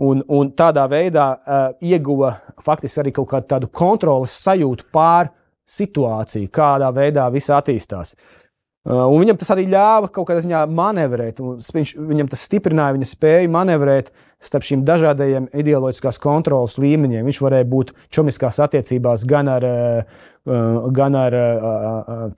un, 0.00 0.24
un 0.26 0.50
tādā 0.58 0.88
veidā 0.90 1.28
uh, 1.36 1.68
ieguva 1.86 2.34
faktiski 2.66 3.04
arī 3.04 3.14
kaut 3.20 3.30
kādu 3.30 3.70
kontrolas 3.70 4.34
sajūtu 4.42 4.90
pār 4.92 5.30
situāciju, 5.70 6.50
kādā 6.50 6.88
veidā 6.90 7.28
viss 7.30 7.52
attīstās. 7.54 8.16
Uh, 8.16 8.39
un 8.88 9.20
viņam 9.20 9.36
tas 9.40 9.50
arī 9.52 9.66
ļāva 9.68 10.08
kaut 10.08 10.30
kādā 10.30 10.40
ziņā 10.44 10.64
manevrēt. 10.72 11.40
Viņš, 11.40 11.94
viņam 12.00 12.30
tas 12.32 12.44
stiprināja 12.48 12.96
viņa 12.96 13.08
spēju 13.10 13.52
manevrēt 13.52 14.08
starp 14.40 14.64
šīm 14.64 14.86
dažādajiem 14.88 15.50
ideoloģiskās 15.52 16.16
kontrolas 16.22 16.78
līmeņiem. 16.80 17.26
Viņš 17.28 17.40
varēja 17.44 17.68
būt 17.68 17.92
čomiskās 18.14 18.60
attiecībās 18.64 19.26
gan 19.28 19.50
ar, 19.52 19.66
uh, 19.68 20.22
uh, 20.48 20.86
gan 20.96 21.18
ar, 21.20 21.36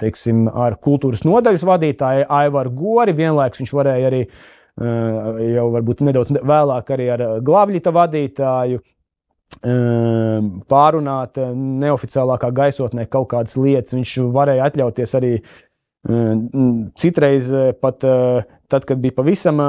teiksim, 0.02 0.48
ar 0.50 0.80
kultūras 0.82 1.22
nodaļas 1.28 1.66
vadītāju 1.68 2.26
Aivaru 2.26 2.74
Gori, 2.74 3.14
vienlaikus 3.22 3.62
viņš 3.62 3.76
varēja 3.78 4.10
arī 4.10 4.26
jau 5.52 5.66
varbūt 5.68 5.98
nedaudz 6.00 6.30
vēlāk 6.32 6.90
arī 6.94 7.06
ar 7.12 7.22
Glavļita 7.44 7.90
vadītāju 7.92 8.80
pārunāt 10.72 11.36
neoficiālākā 11.36 12.48
gaisotnē 12.56 13.04
kaut 13.12 13.28
kādas 13.34 13.58
lietas. 13.60 13.92
Viņš 13.92 14.14
varēja 14.32 14.70
atļauties 14.70 15.12
arī 15.18 15.34
uh, 15.36 15.52
Citreiz 16.02 17.46
pat 17.78 18.02
tad, 18.02 18.84
kad 18.88 18.98
bija 18.98 19.14
pavisam 19.14 19.60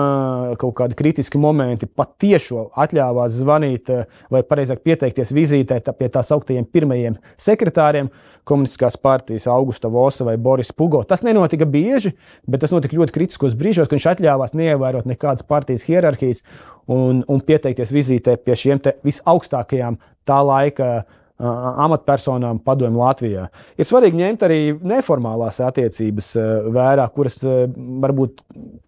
kaut 0.57 0.73
kādi 0.79 0.97
kritiski 0.97 1.37
momenti, 1.37 1.85
pat 1.85 2.15
tiešo 2.23 2.71
atļāvās 2.79 3.35
zvanīt 3.37 3.91
vai, 4.33 4.41
pareizāk, 4.41 4.81
pieteikties 4.81 5.33
vizītē 5.35 5.77
pie 5.93 6.09
tā 6.09 6.23
sauktajiem 6.25 6.65
pirmajiem 6.65 7.19
sekretāriem 7.37 8.09
komunistiskās 8.49 8.97
partijas 8.97 9.45
Augusta 9.51 9.91
Vosa 9.93 10.25
vai 10.25 10.37
Boris 10.41 10.73
Pugo. 10.73 11.03
Tas 11.05 11.21
nenotika 11.21 11.69
bieži, 11.69 12.15
bet 12.49 12.65
tas 12.65 12.73
notika 12.73 12.97
ļoti 12.97 13.13
kritiskos 13.13 13.57
brīžos, 13.59 13.91
kad 13.91 13.99
viņš 13.99 14.11
atļāvās 14.15 14.57
neievērot 14.57 15.09
nekādas 15.13 15.45
partijas 15.45 15.85
hierarhijas 15.85 16.41
un, 16.89 17.21
un 17.27 17.45
pieteikties 17.45 17.93
vizītē 17.93 18.39
pie 18.41 18.57
šiem 18.57 18.81
visaugstākajām 19.05 20.01
tā 20.25 20.41
laika 20.41 21.03
amatpersonām 21.43 22.59
padomju 22.63 23.01
Latvijā. 23.01 23.47
Ir 23.77 23.87
svarīgi 23.87 24.19
ņemt 24.21 24.45
arī 24.47 24.59
neformālās 24.79 25.59
attiecības 25.65 26.33
vērā, 26.73 27.07
kuras 27.13 27.39
varbūt 27.43 28.43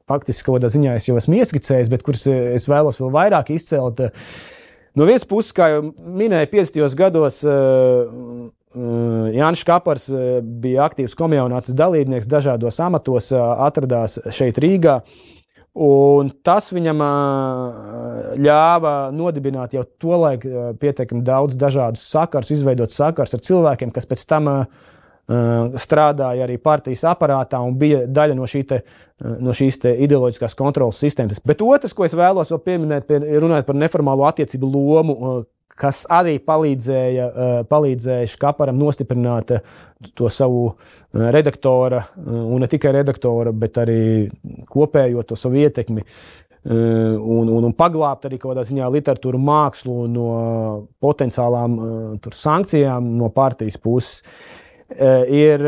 faktiski 0.10 0.48
kaut 0.48 0.60
kādā 0.60 0.72
ziņā 0.74 0.98
es 1.00 1.08
jau 1.10 1.18
esmu 1.20 1.40
ieskicējis, 1.42 1.92
bet 1.92 2.06
kuras 2.06 2.26
es 2.30 2.68
vēlos 2.72 3.02
vēl 3.02 3.12
vairāk 3.16 3.52
izcelt. 3.56 4.04
No 4.96 5.08
vienas 5.10 5.28
puses, 5.28 5.52
kā 5.56 5.74
jau 5.74 5.82
minēju, 5.92 6.52
50. 6.54 6.96
gados 7.00 7.42
Jānis 9.36 9.64
Kapars 9.68 10.10
bija 10.64 10.86
aktīvs 10.90 11.16
komjaunotas 11.16 11.76
dalībnieks 11.78 12.28
dažādos 12.32 12.80
amatos, 12.84 13.32
atradās 13.36 14.20
šeit 14.36 14.60
Rīgā. 14.60 15.00
Un 15.76 16.30
tas 16.46 16.70
viņam 16.72 17.02
ļāva 18.40 18.94
nodibināt 19.12 19.74
jau 19.76 19.84
tolaik 20.00 20.46
pietiekami 20.80 21.26
daudz 21.28 21.58
dažādu 21.60 22.00
sakarus, 22.00 22.54
izveidot 22.56 22.94
sakarus 22.96 23.36
ar 23.36 23.44
cilvēkiem, 23.44 23.92
kas 23.92 24.08
pēc 24.08 24.24
tam 24.30 24.48
strādāja 25.82 26.46
arī 26.46 26.56
partijas 26.62 27.04
aparātā 27.10 27.60
un 27.66 27.76
bija 27.82 28.06
daļa 28.08 28.38
no, 28.38 28.46
šī 28.48 28.62
te, 28.70 28.80
no 29.20 29.56
šīs 29.58 29.82
ideoloģiskās 29.90 30.56
kontrolas 30.56 31.02
sistēmas. 31.02 31.42
Bet 31.44 31.64
otrs, 31.66 31.96
ko 31.98 32.06
es 32.06 32.16
vēlos 32.16 32.54
vēl 32.54 32.62
pieminēt, 32.70 33.12
ir 33.18 33.42
runāt 33.44 33.68
par 33.68 33.76
neformālo 33.76 34.28
attiecību 34.30 34.70
lomu, 34.70 35.18
kas 35.80 36.06
arī 36.12 36.38
palīdzēja, 36.44 37.26
eh, 37.28 37.58
palīdzēja 37.70 38.32
Škaparam 38.32 38.80
nostiprināt 38.80 39.52
eh, 39.58 39.62
to 40.16 40.30
savu 40.32 40.64
eh, 40.72 41.28
redaktora, 41.36 42.02
un 42.26 42.64
ne 42.64 42.70
tikai 42.72 42.94
redaktora, 42.96 43.52
bet 43.52 43.80
arī 43.84 44.00
kopējo 44.72 45.26
to 45.28 45.40
savu 45.40 45.64
ietekmi. 45.66 46.06
Un, 46.66 47.46
un, 47.46 47.66
un 47.68 47.74
paglābt 47.78 48.24
arī 48.26 48.40
kaut 48.42 48.56
kādā 48.56 48.64
ziņā 48.66 48.88
literatūru 48.90 49.38
mākslu 49.38 50.08
no 50.10 50.30
potenciālām 50.98 51.76
sankcijām 52.34 53.12
no 53.20 53.30
partijas 53.30 53.78
puses. 53.78 54.24
Ir 54.90 55.62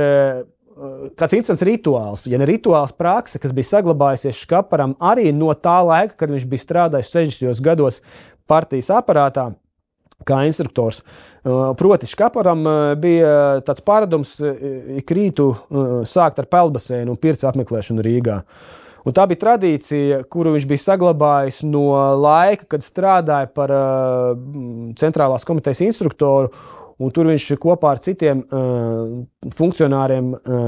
kāds 1.13 1.35
interesants 1.37 1.67
rituāls, 1.69 2.25
ja 2.25 2.41
ne 2.41 2.49
rituāls 2.49 2.95
prakse, 2.97 3.37
kas 3.37 3.53
bija 3.53 3.75
saglabājusies 3.75 4.41
Škaparam 4.41 4.97
arī 4.97 5.29
no 5.37 5.53
tā 5.53 5.77
laika, 5.85 6.17
kad 6.17 6.33
viņš 6.33 6.49
bija 6.49 6.65
strādājis 6.65 7.13
60. 7.13 7.61
gados 7.69 8.01
partijas 8.49 8.89
aparātā 8.97 9.51
kā 10.25 10.41
instruktors. 10.47 11.01
Uh, 11.43 11.71
proti, 11.77 12.09
Škaparam 12.09 12.65
uh, 12.65 12.79
bija 13.00 13.62
tāds 13.67 13.83
paradums 13.86 14.38
uh, 14.41 14.55
ik 14.97 15.12
rītu 15.13 15.51
sākt 16.07 16.41
ar 16.41 16.50
peldbaseinu 16.50 17.13
un 17.13 17.21
pirts 17.21 17.45
apmeklēšanu 17.47 18.05
Rīgā. 18.05 18.41
Un 19.07 19.15
tā 19.15 19.24
bija 19.29 19.39
tradīcija, 19.45 20.24
kuru 20.27 20.51
viņš 20.57 20.65
bija 20.67 20.83
saglabājis 20.83 21.62
no 21.63 21.86
laika, 22.19 22.65
kad 22.74 22.83
strādāja 22.83 23.47
par 23.55 23.71
centrālās 25.00 25.47
komitejas 25.47 25.79
instruktoru. 25.86 26.51
Un 27.00 27.13
tur 27.13 27.29
viņš 27.29 27.45
kopā 27.62 27.93
ar 27.93 28.01
citiem 28.03 28.41
uh, 28.41 29.21
funkcionāriem 29.53 30.33
uh, 30.33 30.67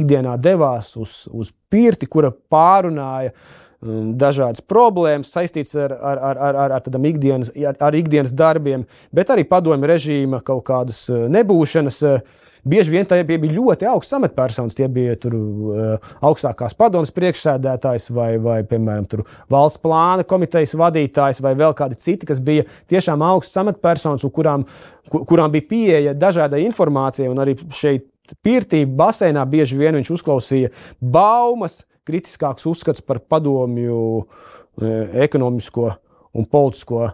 ikdienā 0.00 0.34
devās 0.42 0.90
uz, 0.98 1.22
uz 1.30 1.54
pirti, 1.72 2.08
kura 2.10 2.32
pārunāja 2.34 3.30
uh, 3.30 3.60
dažādas 3.80 4.60
problēmas 4.60 5.30
saistītas 5.32 5.76
ar, 5.80 5.94
ar, 5.94 6.18
ar, 6.20 6.40
ar, 6.50 6.74
ar, 6.76 7.06
ikdienas, 7.08 7.52
ar, 7.56 7.78
ar 7.80 7.96
ikdienas 7.96 8.34
darbiem, 8.36 8.84
bet 9.14 9.32
arī 9.32 9.46
padomju 9.48 9.88
režīma 9.88 10.42
kaut 10.44 10.66
kādas 10.68 11.06
uh, 11.08 11.26
nebūšanas. 11.32 12.04
Uh, 12.04 12.38
bieži 12.60 12.92
vien 12.92 13.06
tie 13.08 13.22
bija 13.24 13.54
ļoti 13.56 13.88
augsts 13.88 14.12
amatpersonas. 14.18 14.76
Tie 14.76 14.84
bija 14.92 15.16
tur, 15.16 15.32
uh, 15.32 16.12
augstākās 16.28 16.76
padomas 16.76 17.14
priekšsēdētājs 17.16 18.10
vai, 18.12 18.34
vai 18.42 18.60
piemēram, 18.68 19.08
valsts 19.48 19.80
plāna 19.80 20.28
komitejas 20.28 20.76
vadītājs 20.76 21.40
vai 21.40 21.56
vēl 21.56 21.72
kādi 21.78 21.96
citi, 21.96 22.28
kas 22.28 22.42
bija 22.44 22.68
tiešām 22.92 23.24
augsts 23.24 23.56
amatpersonas 23.64 24.28
kurām, 24.36 24.68
kur, 25.08 25.24
kurām 25.24 25.56
bija 25.56 25.68
pieeja 25.72 26.16
dažādai 26.16 26.66
informācijai. 26.68 27.32
Arī 27.40 27.56
šeit 27.72 28.10
Pirtība 28.44 29.08
basēnā 29.08 29.42
bieži 29.48 29.78
vien 29.78 29.96
viņš 29.98 30.12
uzklausīja 30.14 30.70
baumas, 31.00 31.80
kritiskāks 32.10 32.66
uzskats 32.70 33.04
par 33.06 33.22
padomju 33.22 33.96
e, 34.20 34.92
ekonomisko 35.24 35.88
un 36.36 36.46
politisko 36.50 37.06
e, 37.06 37.10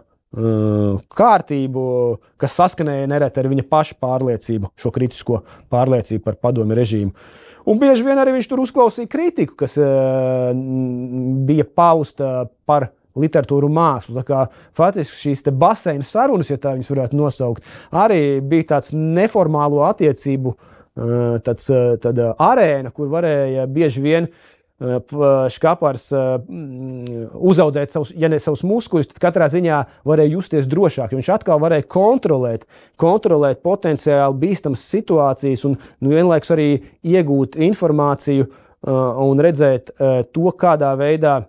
kārtību, 1.17 1.87
kas 2.41 2.59
saskanēja 2.59 3.09
nereti 3.13 3.41
ar 3.41 3.49
viņa 3.53 3.67
paša 3.69 3.97
pārliecību, 4.03 4.73
šo 4.77 4.93
kritisko 4.95 5.41
pārliecību 5.73 6.25
par 6.25 6.39
padomju 6.41 6.77
režīmu. 6.77 7.27
Un 7.67 7.81
bieži 7.81 8.05
vien 8.07 8.19
arī 8.19 8.37
viņš 8.37 8.47
tur 8.47 8.61
uzklausīja 8.63 9.09
kritiku, 9.11 9.57
kas 9.59 9.75
e, 9.79 9.89
bija 11.47 11.67
pausta 11.67 12.47
par 12.67 12.91
literatūru 13.17 13.67
mākslu. 13.73 14.21
Faktiski 14.77 15.31
šīs 15.31 15.43
baseina 15.57 16.05
sarunas, 16.05 16.51
ja 16.51 16.59
tā 16.61 16.75
viņas 16.75 16.91
varētu 16.93 17.17
nosaukt, 17.17 17.65
arī 17.89 18.39
bija 18.45 18.75
tāds 18.75 18.93
neformālo 18.93 19.81
attiecību 19.87 20.53
tāds, 21.45 21.69
tāda 22.03 22.31
arēna, 22.41 22.91
kur 22.93 23.09
varēja 23.11 23.67
bieži 23.69 24.03
vien 24.03 24.29
uh, 24.79 25.47
Škapars 25.49 26.07
uzaudzēt 27.33 27.93
savus, 27.93 28.11
ja 28.15 28.29
ne 28.29 28.39
savus 28.41 28.63
muskuļus, 28.67 29.09
tad 29.11 29.21
katrā 29.23 29.47
ziņā 29.51 29.79
varēja 30.07 30.35
justies 30.35 30.69
drošāk. 30.69 31.15
Viņš 31.17 31.31
atkal 31.33 31.61
varēja 31.63 31.87
kontrolēt, 31.89 32.67
kontrolēt 32.99 33.63
potenciāli 33.65 34.37
bīstamas 34.43 34.85
situācijas 34.85 35.65
un 35.69 35.77
nu, 35.77 36.13
vienlaikus 36.13 36.53
arī 36.55 36.69
iegūt 37.03 37.57
informāciju 37.67 38.47
un 38.87 39.41
redzēt 39.41 39.89
to, 40.31 40.51
kādā 40.53 40.93
veidā, 40.99 41.39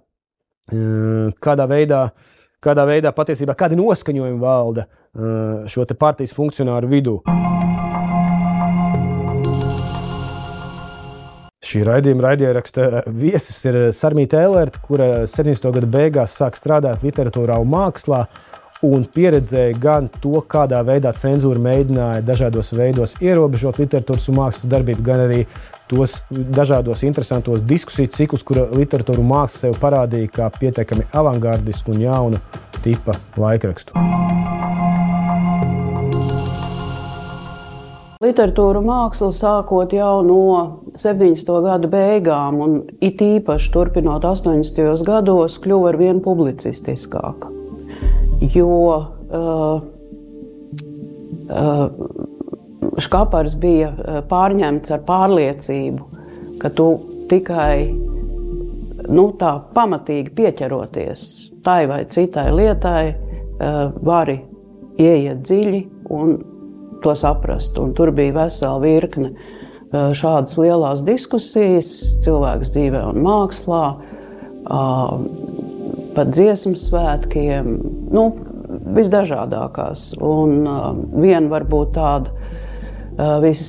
kādā 1.44 1.68
veidā, 1.68 2.00
kādā 2.64 2.88
veidā 2.88 3.12
patiesībā 3.14 3.56
kādi 3.58 3.78
noskaņojumi 3.78 4.40
valda 4.42 4.88
šo 5.68 5.86
partijas 5.98 6.34
funkcionāru 6.36 6.90
vidū. 6.90 7.20
Šī 11.58 11.80
raidījuma 11.82 12.22
raidieraksta 12.22 13.00
viesis 13.10 13.56
ir 13.66 13.76
Sarmīta 13.94 14.38
Elērta, 14.46 14.78
kura 14.78 15.08
70. 15.26 15.72
gada 15.74 15.88
beigās 15.90 16.36
sāk 16.38 16.54
strādāt 16.54 17.02
literatūrā 17.02 17.56
un 17.58 17.72
mākslā. 17.72 18.26
Un 18.86 19.02
pieredzēja 19.10 19.74
gan 19.82 20.06
to, 20.22 20.38
kādā 20.46 20.84
veidā 20.86 21.10
cenzūra 21.18 21.58
mēģināja 21.58 22.22
dažādos 22.22 22.70
veidos 22.78 23.16
ierobežot 23.18 23.80
literatūras 23.82 24.28
un 24.30 24.38
mākslas 24.38 24.70
darbību, 24.70 25.02
gan 25.02 25.24
arī 25.24 25.40
tos 25.90 26.20
dažādos 26.30 27.02
interesantos 27.02 27.66
diskusiju 27.66 28.14
ciklus, 28.14 28.46
kura 28.46 28.68
literatūra 28.70 29.18
un 29.18 29.32
māksla 29.34 29.64
sev 29.66 29.80
parādīja 29.82 30.30
kā 30.38 30.52
pietiekami 30.60 31.10
avangardisku 31.10 31.96
un 31.96 32.06
jaunu 32.06 32.44
tipa 32.84 33.18
laikrakstu. 33.34 33.98
Literatūra 38.18 38.80
māksla 38.82 39.28
sākot 39.30 39.92
jau 39.94 40.24
no 40.26 40.38
70. 40.98 41.52
gadu 41.62 41.90
beigām, 41.92 42.56
un 42.64 42.72
it 42.98 43.22
īpaši 43.22 43.70
turpinot 43.70 44.26
80. 44.26 45.04
gados, 45.06 45.60
kļuva 45.62 45.92
ar 45.92 45.98
vien 46.00 46.18
publicistiskāka. 46.24 47.52
Jo 48.56 48.72
uh, 48.74 49.86
uh, 51.46 51.84
Škapars 52.98 53.54
bija 53.62 53.92
uh, 53.94 54.18
pārņemts 54.26 54.96
ar 54.98 55.06
pārliecību, 55.06 56.10
ka 56.58 56.74
tu 56.74 56.90
tikai 57.30 57.86
nu, 59.14 59.30
tā 59.38 59.54
pamatīgi 59.78 60.34
pieķeroties 60.34 61.30
tai 61.62 61.84
vai 61.86 62.02
citai 62.10 62.50
lietai, 62.50 63.02
uh, 63.14 63.82
vari 64.02 64.40
ieiet 64.98 65.46
dziļi 65.46 65.86
un 66.18 66.40
to 67.02 67.14
saprast. 67.18 67.78
Un 67.78 67.94
tur 67.96 68.12
bija 68.14 68.36
vesela 68.42 68.78
virkne 68.82 69.32
šādas 69.92 70.58
lielas 70.60 71.02
diskusijas, 71.06 71.90
cilvēks 72.24 72.74
dzīvē 72.74 73.06
un 73.08 73.22
mākslā, 73.24 73.84
pat 76.16 76.32
dziesmu 76.34 76.76
svētkiem, 76.76 77.70
nu, 78.12 78.24
visdažādākās. 78.98 80.10
Un 80.20 80.60
viena 81.22 81.48
varbūt 81.54 81.94
tāda 81.96 83.38
vis, 83.42 83.62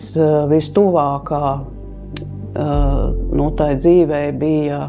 vistuvākā 0.51 1.43
nu, 2.59 3.49
tai 3.55 3.73
dzīvē 3.79 4.23
bija 4.39 4.87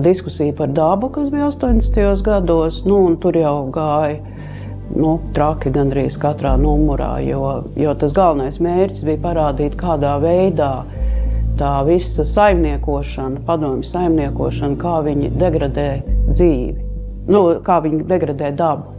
diskusija 0.00 0.54
par 0.56 0.70
dabu, 0.72 1.10
kas 1.12 1.28
bija 1.32 1.50
80. 1.50 2.22
gados. 2.24 2.84
Nu, 2.88 3.02
tur 3.20 3.36
jau 3.36 3.66
gāja 3.74 4.31
nu, 4.90 5.16
traki 5.36 5.72
gandrīz 5.72 6.18
katrā 6.20 6.54
numurā, 6.60 7.14
jo, 7.24 7.42
jo 7.78 7.94
tas 7.98 8.14
galvenais 8.16 8.60
mērķis 8.62 9.04
bija 9.08 9.22
parādīt, 9.22 9.76
kādā 9.80 10.16
veidā 10.22 10.72
tā 11.60 11.72
visa 11.86 12.24
saimniekošana, 12.28 13.42
padomju 13.46 13.86
saimniekošana, 13.86 14.78
kā 14.80 14.98
viņi 15.06 15.32
degradē 15.40 15.88
dzīvi, 16.30 16.88
nu, 17.32 17.44
kā 17.64 17.78
viņi 17.84 18.06
degradē 18.10 18.52
dabu 18.56 18.90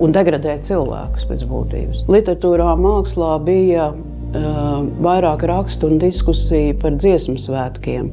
un 0.00 0.14
degradē 0.16 0.56
cilvēkus 0.64 1.26
pēc 1.28 1.44
būtības. 1.48 2.04
Literatūrā, 2.10 2.72
mākslā 2.80 3.34
bija 3.44 3.90
uh, 3.92 4.86
vairāk 5.04 5.44
rakstu 5.48 5.90
un 5.90 6.00
diskusiju 6.00 6.78
par 6.80 6.96
dziesmu 6.96 7.36
svētkiem, 7.40 8.08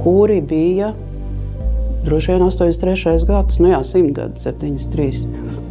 kuri 0.00 0.40
bija 0.40 0.94
droši 2.06 2.32
vien 2.32 2.46
83. 2.46 3.26
gads, 3.28 3.60
nu 3.60 3.72
jā, 3.74 3.82
100 3.84 4.12
gadi, 4.16 4.44
73, 4.46 5.26
uh, 5.26 5.65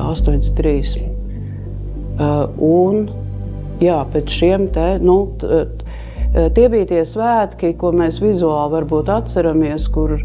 83. 0.00 1.02
Uh, 2.12 2.46
un 2.62 3.06
jā, 3.82 3.98
pēc 4.12 4.32
šiem 4.32 4.68
te, 4.74 4.86
nu, 5.02 5.16
tie 6.56 6.68
bija 6.72 6.88
tie 6.88 7.02
svētki, 7.08 7.74
ko 7.80 7.92
mēs 7.96 8.20
vizuāli 8.22 8.76
varbūt 8.76 9.10
atceramies, 9.12 9.88
kur 9.92 10.16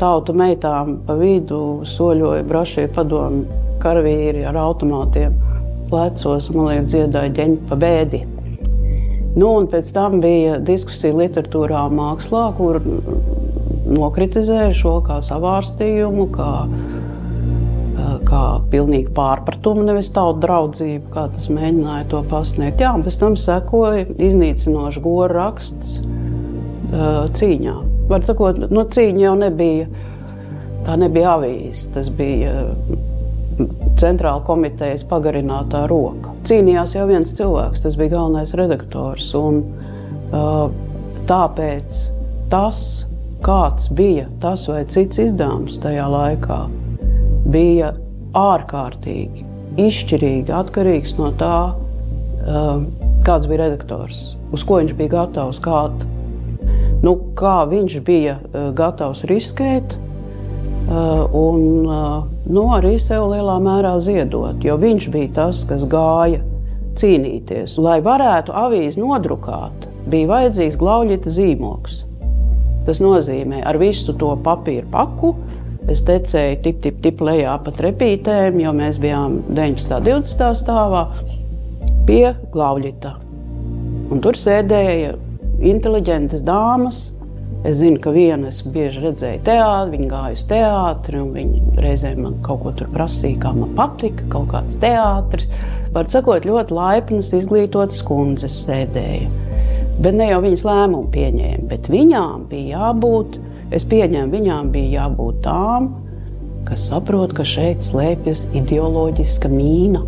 tautu 0.00 0.34
meitām 0.36 0.98
pa 1.06 1.16
vidu 1.16 1.82
soļoja 1.88 2.44
brašie 2.48 2.86
padomu 2.92 3.44
karavīri 3.80 4.44
ar 4.48 4.56
automātiem 4.60 5.36
plecos, 5.90 6.48
man 6.54 6.72
liekas, 6.72 6.90
dziedāja 6.92 7.32
ģeņu 7.36 7.60
pa 7.70 7.78
bēdi. 7.80 8.22
Nu, 9.36 9.50
un 9.60 9.68
pēc 9.68 9.90
tam 9.92 10.18
bija 10.22 10.56
diskusija 10.64 11.16
literatūrā 11.16 11.84
mākslā, 11.92 12.46
kur 12.56 12.80
nokritizēja 13.86 14.72
šo 14.76 14.96
kā 15.06 15.20
savārstījumu, 15.22 16.28
kā 16.34 16.50
kā 18.36 18.44
pilnīgi 18.72 19.12
pārpratumu, 19.16 19.86
nevis 19.86 20.10
tautu 20.14 20.42
draudzību, 20.44 21.08
kā 21.14 21.26
tas 21.32 21.48
mēģināja 21.52 22.08
to 22.12 22.22
pasniegt. 22.30 22.82
Jā, 22.84 22.92
un 22.96 23.04
pēc 23.06 23.18
tam 23.22 23.36
sekoja 23.40 24.04
iznīcinošs 24.12 25.00
goru 25.04 25.32
raksts 25.36 25.96
cīņā. 27.40 27.76
Var 28.10 28.26
sakot, 28.28 28.60
nu, 28.70 28.84
cīņa 28.92 29.24
jau 29.24 29.34
nebija, 29.40 29.88
tā 30.86 30.98
nebija 31.00 31.34
avīze, 31.38 31.88
tas 31.96 32.10
bija 32.14 32.68
centrāla 33.96 34.44
komitejas 34.46 35.06
pagarinātā 35.08 35.86
roka. 35.90 36.34
Cīnījās 36.46 36.94
jau 36.98 37.08
viens 37.08 37.32
cilvēks, 37.38 37.82
tas 37.86 37.96
bija 37.98 38.18
galvenais 38.18 38.54
redaktors. 38.58 39.32
Un, 39.38 39.62
tāpēc 41.26 42.02
tas, 42.52 42.80
kāds 43.46 43.88
bija 43.96 44.28
tas 44.42 44.68
vai 44.70 44.84
cits 44.92 45.24
izdevums 45.24 45.80
tajā 45.82 46.06
laikā, 46.12 46.66
bija 47.50 47.94
ārkārtīgi, 48.36 49.44
izšķirīgi 49.80 50.54
atkarīgs 50.54 51.16
no 51.18 51.32
tā, 51.40 51.56
um, 52.46 52.88
kāds 53.26 53.48
bija 53.50 53.64
redaktors, 53.66 54.36
uz 54.54 54.64
ko 54.66 54.80
viņš 54.82 54.94
bija 54.98 55.14
gatavs, 55.16 55.60
kād, 55.64 56.04
nu, 57.04 57.16
kā 57.38 57.58
viņš 57.70 58.00
bija 58.06 58.38
uh, 58.40 58.68
gatavs 58.76 59.24
riskēt. 59.30 59.96
Uh, 60.86 61.24
un 61.34 61.88
uh, 61.90 62.26
nu, 62.46 62.68
arī 62.76 62.92
sev 63.02 63.24
lielā 63.32 63.56
mērā 63.58 63.96
ziedot, 63.98 64.60
jo 64.62 64.76
viņš 64.78 65.08
bija 65.10 65.32
tas, 65.40 65.64
kas 65.66 65.82
gāja 65.90 66.38
cīnīties. 66.96 67.74
Lai 67.82 67.98
varētu 68.04 68.54
avīzi 68.54 69.02
nodrukāt, 69.02 69.88
bija 70.06 70.30
vajadzīgs 70.30 70.78
glauģita 70.78 71.32
zīmoks. 71.34 72.04
Tas 72.86 73.02
nozīmē 73.02 73.64
ar 73.66 73.80
visu 73.82 74.14
to 74.14 74.30
papīra 74.46 74.86
paku, 74.92 75.32
Es 75.86 76.00
tecēju 76.02 76.56
tip, 76.64 76.80
tip, 76.82 76.96
tip 77.04 77.20
lejā 77.22 77.52
pa 77.62 77.70
trepītēm, 77.78 78.56
jo 78.58 78.72
mēs 78.74 78.96
bijām 78.98 79.36
19. 79.54 79.92
un 79.94 80.08
20. 80.08 80.56
stāvā 80.58 81.02
pie 82.08 82.32
Glauļita. 82.54 83.12
Un 84.10 84.22
tur 84.24 84.38
sēdēja 84.38 85.14
inteliģentas 85.62 86.42
dāmas. 86.46 87.04
Es 87.66 87.78
zinu, 87.78 88.00
ka 88.02 88.10
viena 88.14 88.50
es 88.50 88.60
bieži 88.62 89.00
redzēju 89.02 89.40
teātrī, 89.46 89.94
viņa 89.94 90.10
gāja 90.10 90.34
uz 90.36 90.44
teātri, 90.50 91.22
un 91.22 91.32
viņa 91.34 91.82
reizē 91.82 92.12
man 92.18 92.36
kaut 92.46 92.62
ko 92.62 92.74
tur 92.78 92.90
prasīja, 92.94 93.40
kā 93.42 93.54
man 93.54 93.72
patika, 93.78 94.26
kaut 94.34 94.50
kāds 94.52 94.78
teātris. 94.82 95.48
Var 95.94 96.10
sakot, 96.10 96.46
ļoti 96.46 96.76
laipnas, 96.76 97.32
izglītotas 97.34 98.02
kundzes 98.06 98.58
sēdēja. 98.66 99.30
Bet 100.02 100.18
ne 100.18 100.28
jau 100.32 100.42
viņas 100.44 100.66
lēmumu 100.66 101.10
pieņēma, 101.14 101.66
bet 101.70 101.90
viņām 101.90 102.46
bija 102.50 102.82
jābūt 102.82 103.38
Es 103.74 103.86
pieņēmu, 103.88 104.30
viņām 104.30 104.68
bija 104.74 105.02
jābūt 105.02 105.40
tām, 105.46 105.88
kas 106.66 106.84
saprot, 106.90 107.32
ka 107.34 107.46
šeit 107.46 107.82
slēpjas 107.86 108.46
ideoloģiska 108.54 109.50
mīna 109.50 110.04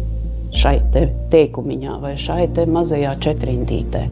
šai 0.54 0.78
te 0.94 1.08
teikumiņā 1.32 1.98
vai 2.02 2.14
šai 2.18 2.46
te 2.54 2.64
mazajā 2.70 3.14
četrindītē. 3.24 4.04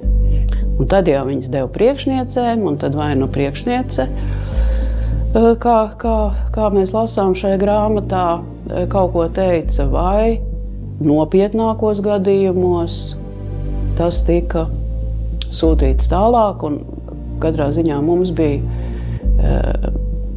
Un 0.76 0.88
tad 0.90 1.08
jau 1.08 1.22
viņas 1.28 1.50
deva 1.52 1.68
priekšniecēm, 1.72 2.66
un 2.68 2.76
tad 2.80 2.96
vai 2.98 3.14
nu 3.16 3.28
priekšniece, 3.32 4.06
eh, 4.06 5.54
kā, 5.62 5.78
kā, 5.96 6.16
kā 6.52 6.70
mēs 6.74 6.92
lasām 6.92 7.32
šajā 7.38 7.60
grāmatā, 7.62 8.26
eh, 8.70 8.86
kaut 8.86 9.12
ko 9.14 9.28
teica, 9.28 9.86
vai 9.90 10.40
nopietnākos 11.00 12.02
gadījumos 12.04 13.16
tas 13.96 14.20
tika 14.26 14.66
sūtīts 15.48 16.10
tālāk. 16.12 16.66
Katrā 17.40 17.68
ziņā 17.72 18.02
mums 18.02 18.30
bija 18.30 18.60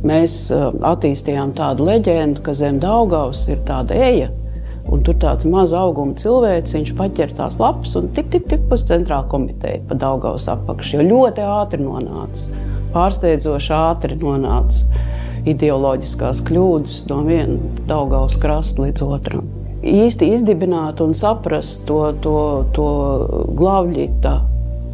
mēs 0.10 0.36
attīstījām 0.52 1.54
tādu 1.58 1.88
leģendu, 1.90 2.44
ka 2.46 2.56
zem 2.58 2.80
Daugaus 2.84 3.48
ir 3.52 3.62
tāda 3.68 3.98
eja. 3.98 4.30
Un 4.90 5.04
tur 5.06 5.20
tāds 5.22 5.46
mazs 5.46 5.76
auguma 5.78 6.16
cilvēks, 6.18 6.74
viņš 6.74 6.92
paķer 6.98 7.36
tās 7.38 7.60
lapas 7.62 7.94
un 8.00 8.08
tik, 8.16 8.32
tik, 8.34 8.48
tik 8.50 8.72
uz 8.74 8.82
centrāla 8.90 9.28
komiteja 9.30 9.84
pa 9.86 9.98
Daugaus 10.02 10.48
apakšu. 10.50 10.98
Jo 10.98 11.06
ļoti 11.12 11.46
ātri 11.46 11.84
nonāca, 11.84 12.64
pārsteidzoši 12.96 13.74
ātri 13.76 14.18
nonāca 14.18 14.88
ideoloģiskās 15.50 16.42
kļūdas 16.48 17.04
no 17.12 17.22
viena 17.28 17.60
Daugaus 17.90 18.38
krasta 18.42 18.88
līdz 18.88 19.06
otram. 19.06 19.46
Īsti 19.86 20.34
izdibināt 20.36 21.00
un 21.04 21.14
saprast 21.16 21.86
to, 21.88 22.02
to, 22.26 22.40
to 22.76 22.90
glābļītu, 23.62 24.34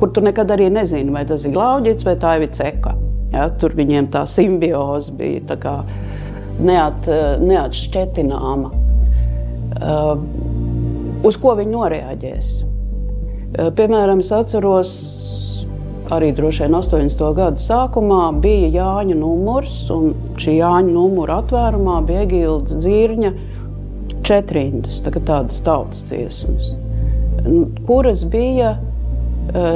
kur 0.02 0.12
tu 0.14 0.22
nekad 0.26 0.52
arī 0.54 0.68
nezini, 0.74 1.14
vai 1.16 1.24
tas 1.30 1.48
ir 1.48 1.56
glābļīts 1.56 2.06
vai 2.06 2.20
tā 2.22 2.36
ir 2.44 2.52
ceka. 2.54 2.94
Ja, 3.36 3.50
tur 3.60 3.74
viņiem 3.76 4.08
tā 4.14 4.24
simbioze 4.30 5.12
bija 5.20 5.42
tā 5.50 5.76
neat, 6.64 7.08
neatšķetināma. 7.44 8.72
Uh, 9.76 10.14
uz 11.28 11.36
ko 11.42 11.56
viņi 11.60 11.74
noreaģēs? 11.74 12.52
Uh, 12.64 13.72
piemēram, 13.76 14.22
es 14.24 14.32
atceros, 14.32 14.94
arī 16.16 16.30
droši 16.38 16.64
vien 16.64 16.78
80. 16.80 17.26
gada 17.36 17.60
sākumā 17.60 18.30
bija 18.40 18.72
Jāņa 18.78 19.18
numurs, 19.20 19.76
un 19.92 20.14
šī 20.40 20.62
Jāņa 20.62 20.96
numura 20.96 21.42
atvērumā 21.44 22.00
bija 22.08 22.24
Egīls 22.30 22.72
Dzīrņa 22.72 23.34
četrindas, 24.26 25.04
tā 25.04 25.12
tādas 25.18 25.60
tautas 25.66 26.08
dziesmas, 26.08 26.72
kuras 27.90 28.24
bija 28.32 28.78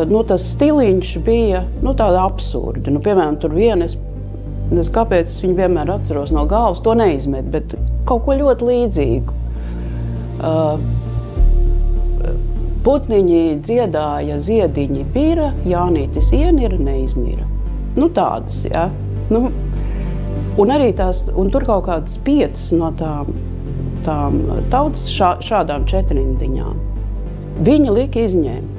nu, 0.09 0.23
tas 0.27 0.45
stiliņš 0.55 1.17
bija 1.25 1.63
nu, 1.83 1.93
absurds. 1.93 2.89
Nu, 2.89 3.01
piemēram, 3.03 3.37
tur 3.41 3.53
vienas. 3.53 3.97
Es, 4.69 4.89
kāpēc 4.93 5.25
es 5.25 5.39
viņu 5.41 5.55
vienmēr 5.57 5.89
atceros 5.89 6.31
no 6.33 6.43
galvas, 6.45 6.81
to 6.85 6.93
neizmetu, 6.93 7.49
bet 7.55 7.71
kaut 8.05 8.25
ko 8.27 8.35
ļoti 8.37 8.67
līdzīgu. 8.67 9.37
Uh, 10.39 10.77
Putniņi 12.85 13.59
dziedāja, 13.65 14.37
ziediņi 14.39 15.01
bija, 15.13 15.49
Jānītis 15.67 16.29
ienira, 16.37 16.77
neiznira. 16.79 17.43
Nu, 17.97 18.07
tādas, 18.15 18.61
ja. 18.69 18.85
Nu, 19.29 19.49
un 20.61 20.71
arī 20.71 20.93
tās, 20.95 21.25
un 21.35 21.51
tur 21.51 21.65
kaut 21.67 21.89
kādas 21.89 22.15
piecas 22.23 22.69
no 22.71 22.93
tām, 23.01 23.33
tām 24.07 24.39
tautas 24.71 25.09
šā, 25.11 25.35
šādām 25.43 25.89
četrindiņām. 25.91 26.79
Viņi 27.67 27.95
lika 27.97 28.23
izņemt. 28.29 28.78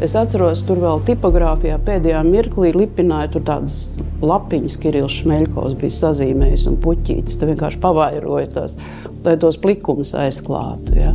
Es 0.00 0.14
atceros, 0.16 0.62
tur 0.64 0.78
vēl 0.80 1.02
tipogrāfijā 1.04 1.74
pēdējā 1.84 2.22
mirklī 2.24 2.70
lipināja 2.72 3.42
tādas 3.44 3.90
lapiņas, 4.24 4.78
Kirillis 4.80 5.18
Šmeļkovs 5.20 5.74
bija 5.82 5.92
sazīmējis 5.92 6.64
un 6.70 6.78
puķītis. 6.80 7.36
Tur 7.36 7.50
vienkārši 7.52 7.82
pavairoja 7.82 8.48
tās, 8.54 8.78
lai 9.26 9.34
tos 9.42 9.58
plikumus 9.60 10.14
aizklātu. 10.16 10.96
Ja. 10.96 11.12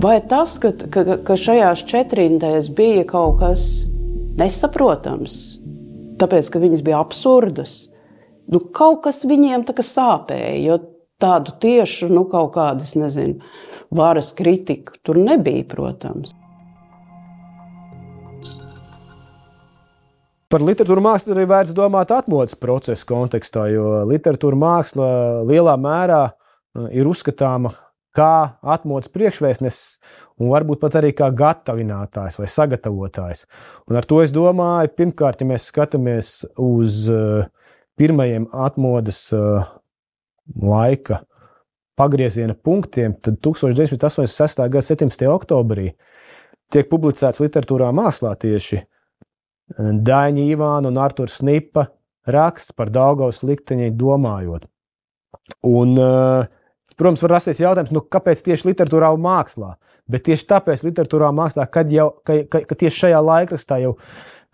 Vai 0.00 0.16
tas, 0.30 0.56
ka, 0.62 0.72
ka, 0.88 1.18
ka 1.28 1.36
šajās 1.36 1.84
četrindēs 1.90 2.72
bija 2.72 3.04
kaut 3.12 3.42
kas 3.42 3.68
nesaprotams, 4.40 5.38
tāpēc, 6.22 6.48
ka 6.48 6.64
viņas 6.64 6.86
bija 6.86 7.04
absurdas, 7.04 7.76
nu, 8.48 8.64
kaut 8.72 9.02
kas 9.04 9.20
viņiem 9.28 9.68
tā 9.68 9.76
kā 9.76 9.84
sāpēja, 9.84 10.56
jo 10.64 10.80
tādu 11.20 11.58
tiešu, 11.60 12.08
nu, 12.08 12.24
kaut 12.32 12.54
kādas, 12.56 12.96
nezinu, 12.96 13.42
varas 13.92 14.32
kritiku 14.38 14.96
tur 15.04 15.20
nebija, 15.20 15.68
protams. 15.68 16.32
Par 20.48 20.64
literatūru 20.64 21.02
mākslu 21.04 21.34
arī 21.34 21.44
vērts 21.48 21.74
domāt 21.76 22.12
atmodas 22.14 22.56
procesa 22.56 23.04
kontekstā, 23.08 23.66
jo 23.68 23.98
literatūra 24.08 24.56
māksla 24.56 25.08
lielā 25.48 25.74
mērā 25.80 26.22
uh, 26.30 26.88
ir 26.94 27.08
uzskatāma 27.10 27.74
kā 28.16 28.58
atmodas 28.62 29.10
priekšvēstnesis 29.12 29.98
un 30.40 30.50
varbūt 30.52 30.80
pat 30.82 30.98
arī 31.00 31.12
kā 31.16 31.28
gatavinātājs 31.34 32.38
vai 32.40 32.48
sagatavotājs. 32.50 33.44
Un 33.90 33.98
ar 34.00 34.08
to 34.08 34.22
es 34.24 34.32
domāju, 34.34 34.92
pirmkārt, 34.96 35.42
ja 35.42 35.50
mēs 35.50 35.68
skatāmies 35.70 36.32
uz 36.56 37.04
pirmajiem 37.98 38.48
atmodas 38.66 39.26
laika 40.56 41.22
pagrieziena 41.98 42.54
punktiem, 42.54 43.16
tad 43.22 43.40
1986. 43.44 44.62
gada 44.70 44.84
17. 44.86 45.26
oktobrī 45.30 45.90
tiek 46.72 46.88
publicēts 46.90 47.42
literatūrā 47.42 47.90
mākslā 47.94 48.34
tieši 48.38 48.84
Daņa 49.76 50.46
Ivāna 50.54 50.88
un 50.88 51.00
Artur 51.00 51.30
Snipa 51.32 51.88
raksts 52.28 52.72
par 52.76 52.92
Daugavas 52.92 53.42
likteņi 53.44 53.92
domājot. 53.96 54.64
Un, 55.68 55.94
protams, 56.96 57.22
var 57.24 57.36
rasties 57.36 57.60
jautājums, 57.62 57.92
nu, 57.94 58.02
kāpēc 58.04 58.42
tieši 58.46 58.70
literatūrā 58.70 59.12
un 59.14 59.22
mākslā? 59.24 59.74
Bet 60.08 60.24
tieši 60.28 60.48
tāpēc 60.48 60.86
literatūrā 60.86 61.28
un 61.32 61.38
mākslā, 61.42 61.68
kad 61.72 61.92
jau 61.92 62.10
ka, 62.24 62.40
ka, 62.48 62.62
ka 62.68 62.76
tieši 62.80 63.04
šajā 63.04 63.22
laikrakstā 63.24 63.80
jau 63.84 63.94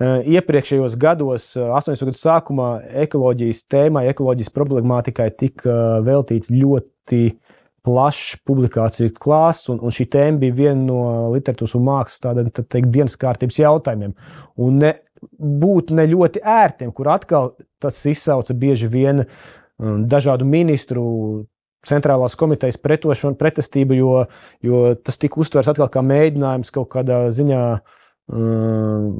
iepriekšējos 0.02 0.96
gados, 0.98 1.52
80. 1.54 2.08
gadu 2.08 2.18
sākumā, 2.18 2.68
ekoloģijas 3.04 3.62
tēmai, 3.70 4.08
ekoloģijas 4.10 4.50
problemātikai 4.54 5.28
tika 5.38 6.00
veltīts 6.02 6.50
ļoti 6.50 7.28
plašs 7.84 8.40
publikāciju 8.48 9.12
klāsts, 9.20 9.68
un, 9.70 9.78
un 9.84 9.94
šī 9.94 10.08
tēma 10.10 10.40
bija 10.40 10.56
viena 10.56 10.80
no 10.88 11.00
literatūras 11.34 11.76
un 11.78 11.84
mākslas 11.86 12.22
tādiem 12.24 12.50
tā 12.50 12.64
teikt, 12.64 12.90
dienas 12.94 13.14
kārtības 13.20 13.60
jautājumiem. 13.60 14.16
Un 14.64 14.80
ne, 14.80 14.94
būt 15.32 15.92
ne 15.96 16.06
ļoti 16.10 16.42
ērtiem, 16.44 16.92
kur 16.94 17.10
atkal 17.12 17.54
tas 17.82 17.98
izsauca 18.10 18.56
bieži 18.56 18.90
vien 18.90 19.24
um, 19.24 20.04
dažādu 20.08 20.48
ministru. 20.48 21.04
Centrālās 21.84 22.32
komitejas 22.40 22.78
pretošanu, 22.80 23.36
pretestību, 23.36 23.92
jo, 23.98 24.12
jo 24.64 24.78
tas 25.04 25.18
tika 25.20 25.36
uztverts 25.42 25.68
atkal 25.68 25.90
kā 25.92 26.00
mēģinājums 26.00 26.72
kaut 26.72 26.88
kādā 26.94 27.18
ziņā 27.28 27.58
um, 28.32 29.10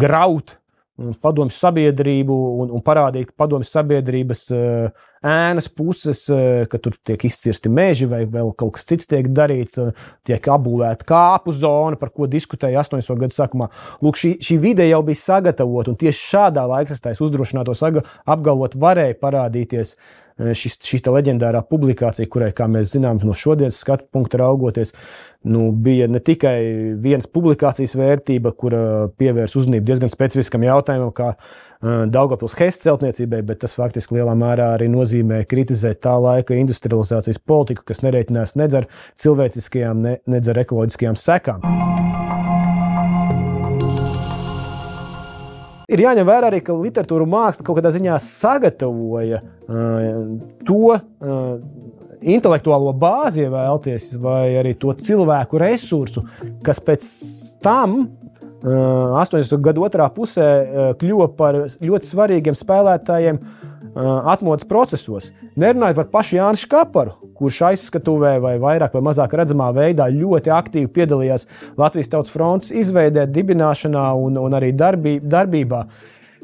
graut 0.00 0.54
padomju 0.94 1.54
sabiedrību 1.54 2.36
un, 2.62 2.70
un 2.76 2.82
parādīt 2.84 3.32
padomju 3.38 3.66
sabiedrības 3.66 4.44
uh, 4.54 5.04
ēnas 5.26 5.66
puses, 5.72 6.22
uh, 6.30 6.62
ka 6.70 6.78
tur 6.82 6.94
tiek 7.02 7.24
izcirsti 7.26 7.72
meži 7.72 8.06
vai 8.10 8.22
vēl 8.30 8.52
kaut 8.58 8.76
kas 8.76 8.86
cits 8.86 9.10
tiek 9.10 9.26
darīts, 9.34 9.80
uh, 9.82 9.90
tiek 10.26 10.46
apbūvēta 10.54 11.08
kāpu 11.08 11.54
zona, 11.56 11.98
par 11.98 12.14
ko 12.14 12.28
diskutēja 12.30 12.84
80. 12.84 13.18
gadu 13.24 13.34
sākumā. 13.34 13.70
Lūk, 14.06 14.20
šī, 14.20 14.34
šī 14.44 14.58
vide 14.62 14.86
jau 14.86 15.02
bija 15.06 15.22
sagatavota, 15.22 15.94
un 15.94 15.98
tieši 15.98 16.28
šādā 16.30 16.66
laikrakstā 16.70 17.14
es 17.14 17.22
uzdrošinātos 17.24 17.82
apgalvot, 17.90 18.78
varēja 18.78 19.18
parādīties 19.18 19.96
uh, 19.96 20.12
Eh, 20.23 20.23
šis, 20.34 20.78
šī 20.82 21.00
leģendārā 21.06 21.62
publikācija, 21.68 22.28
kurai, 22.30 22.50
kā 22.56 22.66
mēs 22.70 22.94
zinām, 22.94 23.20
no 23.22 23.34
šodienas 23.36 23.78
skatu 23.78 24.08
punkta 24.12 24.40
raugoties, 24.42 24.94
nu, 25.46 25.68
bija 25.70 26.08
ne 26.10 26.18
tikai 26.24 26.56
viens 27.00 27.28
publikācijas 27.30 27.94
vērtība, 27.98 28.54
kura 28.58 28.82
pievērs 29.20 29.54
uzmanību 29.60 29.86
diezgan 29.86 30.12
specifiskam 30.12 30.66
jautājumam, 30.66 31.12
kā 31.14 31.34
uh, 31.34 32.04
Daugopils 32.10 32.56
Hess 32.58 32.82
celtniecībai, 32.82 33.44
bet 33.46 33.62
tas 33.64 33.76
faktiski 33.78 34.18
lielā 34.18 34.34
mērā 34.38 34.72
arī 34.74 34.90
nozīmē 34.92 35.44
kritizēt 35.50 36.02
tā 36.04 36.16
laika 36.18 36.58
industrializācijas 36.58 37.42
politiku, 37.44 37.86
kas 37.86 38.02
nereiķinās 38.06 38.56
nedz 38.58 38.82
ar 38.82 38.90
cilvēciskajām, 39.20 40.04
ne, 40.08 40.18
nedz 40.34 40.50
ar 40.50 40.64
ekoloģiskajām 40.64 41.20
sekām. 41.20 42.23
Ir 45.94 46.02
jāņem 46.02 46.26
vērā 46.26 46.50
arī, 46.50 46.58
ka 46.64 46.74
literatūra 46.74 47.26
māksla 47.30 47.66
kaut 47.66 47.78
kādā 47.78 47.92
ziņā 47.94 48.16
sagatavoja 48.22 49.38
uh, 49.44 50.18
to 50.66 50.80
uh, 50.90 51.04
intelektuālo 52.24 52.94
bāzi, 52.98 53.44
ja 53.44 53.52
vēlaties, 53.52 54.10
vai 54.22 54.56
arī 54.58 54.74
to 54.80 54.94
cilvēku 54.98 55.60
resursu, 55.60 56.24
kas 56.64 56.80
pēc 56.82 57.06
tam 57.64 58.04
80. 58.64 59.58
gadu 59.60 59.82
otrā 59.84 60.06
pusē 60.12 60.46
kļuva 60.96 61.26
par 61.36 61.58
ļoti 61.84 62.08
svarīgiem 62.08 62.56
spēlētājiem 62.56 63.40
atmodas 63.94 64.66
procesos. 64.66 65.30
Nerunājot 65.60 66.00
par 66.00 66.10
pašu 66.18 66.38
Jānu 66.38 66.58
Škaparu, 66.58 67.14
kurš 67.38 67.60
aizskatuvē 67.70 68.34
vai 68.42 68.56
vairāk 68.62 68.96
vai 68.96 69.04
mazāk 69.10 69.36
redzamā 69.38 69.70
veidā 69.76 70.08
ļoti 70.10 70.52
aktīvi 70.54 70.90
piedalījās 70.94 71.46
Latvijas 71.78 72.10
Tautas 72.10 72.34
frontes 72.34 72.74
izveidē, 72.74 73.28
dibināšanā 73.30 74.10
un, 74.18 74.38
un 74.40 74.58
arī 74.58 74.72
darbī, 74.74 75.18
darbībā. 75.22 75.84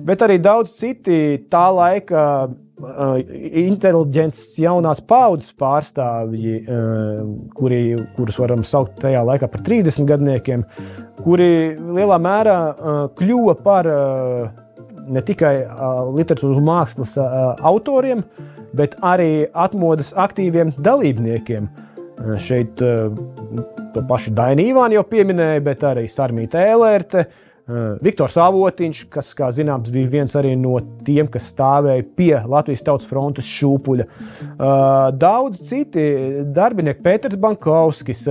Bet 0.00 0.22
arī 0.24 0.38
daudz 0.40 0.72
citi 0.78 1.16
tā 1.52 1.66
laika 1.76 2.22
uh, 2.46 3.18
inteliģents 3.66 4.38
jaunās 4.62 5.02
paudzes 5.04 5.52
pārstāvji, 5.60 6.54
uh, 6.62 7.20
kuri, 7.58 7.82
kurus 8.16 8.40
varam 8.40 8.64
saukt 8.64 9.02
tajā 9.02 9.20
laikā 9.26 9.50
par 9.50 9.66
30 9.66 10.08
gadniekiem, 10.08 10.64
kuri 11.20 11.50
lielā 11.76 12.16
mērā 12.22 12.58
kļuva 13.18 13.58
par 13.60 13.90
ne 15.10 15.22
tikai 15.26 15.54
literatūras 16.16 16.62
mākslas 16.64 17.16
autoriem, 17.66 18.22
bet 18.76 18.96
arī 19.02 19.46
atmodas 19.50 20.14
aktīviem 20.14 20.72
dalībniekiem. 20.78 21.68
Šeit 22.40 22.76
to 22.80 24.02
pašu 24.08 24.34
Dainu 24.36 24.66
Ivānu 24.70 24.98
jau 24.98 25.06
pieminēja, 25.08 25.62
bet 25.64 25.86
arī 25.88 26.04
Sarmīta 26.10 26.60
Ēlērte, 26.68 27.24
Viktors 28.02 28.34
Avotiņš, 28.40 29.00
kas, 29.14 29.30
kā 29.38 29.48
zināms, 29.54 29.92
bija 29.94 30.10
viens 30.10 30.34
no 30.58 30.74
tiem, 31.06 31.28
kas 31.30 31.52
stāvēja 31.52 32.02
pie 32.18 32.32
Latvijas 32.50 32.82
Tautas 32.82 33.06
frontes 33.06 33.46
šūpuļa. 33.46 34.06
Daudz 35.14 35.62
citi 35.68 36.04
darbinieki, 36.50 37.02
Pēters 37.04 37.38
Bankovskis, 37.40 38.24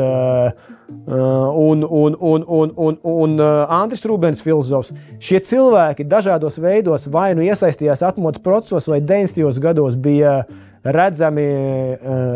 un, 0.90 1.84
un, 1.84 2.16
un, 2.20 2.46
un, 2.48 2.74
un, 2.76 2.98
un 3.04 3.36
Andris 3.42 4.06
Rūbens, 4.08 4.42
filozofs. 4.46 4.94
Šie 5.22 5.42
cilvēki 5.46 6.08
dažādos 6.10 6.60
veidos 6.62 7.08
vai 7.12 7.32
nu 7.38 7.46
iesaistījās 7.46 8.04
atmodas 8.08 8.42
procesos, 8.44 8.90
vai 8.92 9.02
90. 9.02 9.62
gados 9.64 9.98
bija 10.00 10.42
redzami, 10.84 11.48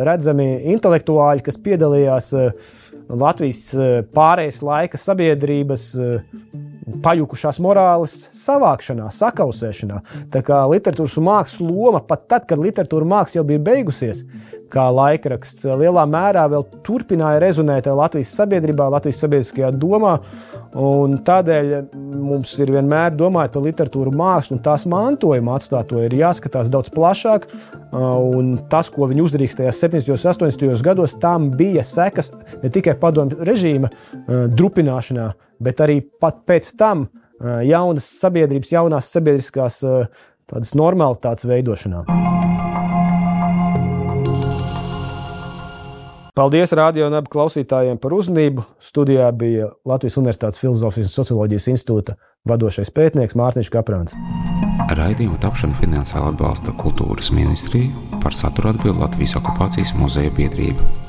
redzami 0.08 0.48
intelektuāļi, 0.76 1.46
kas 1.46 1.60
piedalījās 1.64 2.34
Latvijas 3.14 3.66
pārējais 4.16 4.62
laika 4.64 5.00
sabiedrības 5.00 5.90
pajukušās 7.04 7.60
morāles 7.64 8.14
savākšanā, 8.36 9.10
sakausēšanā. 9.14 10.00
Tā 10.34 10.42
kā 10.46 10.64
literatūras 10.72 11.16
un 11.20 11.28
mākslas 11.30 11.62
loma 11.64 12.02
pat 12.04 12.28
tad, 12.32 12.48
kad 12.50 12.62
literatūra 12.62 13.08
māksla 13.08 13.40
jau 13.40 13.46
bija 13.48 13.64
beigusies, 13.64 14.24
kā 14.74 14.88
laikraksts, 14.90 15.68
lielā 15.80 16.04
mērā 16.10 16.48
vēl 16.52 16.66
turpināja 16.86 17.42
rezonēt 17.44 17.88
Latvijas 17.94 18.34
sabiedrībā, 18.40 18.90
Latvijas 18.92 19.22
sabiedriskajā 19.24 19.72
domā. 19.78 20.18
Un 20.74 21.20
tādēļ 21.22 21.74
mums 22.18 22.56
ir 22.64 22.72
vienmēr 22.74 23.14
domājot 23.14 23.54
par 23.54 23.66
literatūru, 23.68 24.16
mākslu 24.18 24.58
un 24.58 24.64
tās 24.66 24.88
mantojumu 24.90 25.54
atstāto, 25.54 26.02
ir 26.02 26.16
jāskatās 26.18 26.72
daudz 26.74 26.90
plašāk. 26.94 27.46
Un 27.94 28.56
tas, 28.72 28.90
ko 28.90 29.06
viņi 29.12 29.22
uzdarīja 29.22 29.60
tajos 29.62 29.84
70. 29.86 30.16
un 30.16 30.50
80. 30.50 30.82
gados, 30.86 31.14
tam 31.22 31.52
bija 31.54 31.86
sekas 31.86 32.34
ne 32.64 32.74
tikai 32.74 32.98
padomju 32.98 33.46
režīma 33.46 33.94
drupināšanā, 34.26 35.30
bet 35.64 35.84
arī 35.84 36.00
pēc 36.04 36.74
tam 36.80 37.08
jaunas 37.68 38.08
sabiedrības, 38.22 38.76
jaunās 38.76 39.12
sabiedriskās 39.14 39.82
tādas 40.50 40.76
normalitātes 40.78 41.48
veidošanā. 41.50 42.06
Paldies 46.34 46.72
radio 46.74 47.06
un 47.12 47.14
abu 47.14 47.30
klausītājiem 47.30 48.00
par 48.02 48.16
uzmanību. 48.18 48.64
Studijā 48.82 49.28
bija 49.38 49.68
Latvijas 49.86 50.18
Universitātes 50.18 50.58
Filozofijas 50.58 51.12
un 51.12 51.14
Socioloģijas 51.14 51.70
institūta 51.76 52.16
vadošais 52.50 52.90
pētnieks 52.90 53.38
Mārtiņš 53.38 53.70
Kaprāns. 53.76 54.18
Raidījumu 54.98 55.38
tapšanu 55.44 55.78
finansiāli 55.78 56.34
atbalsta 56.34 56.74
Kultūras 56.82 57.30
ministrija 57.38 58.18
par 58.26 58.34
saturu 58.34 58.74
atbild 58.74 58.98
Latvijas 59.06 59.38
okupācijas 59.38 59.94
muzeja 60.00 60.34
biedrība. 60.34 61.03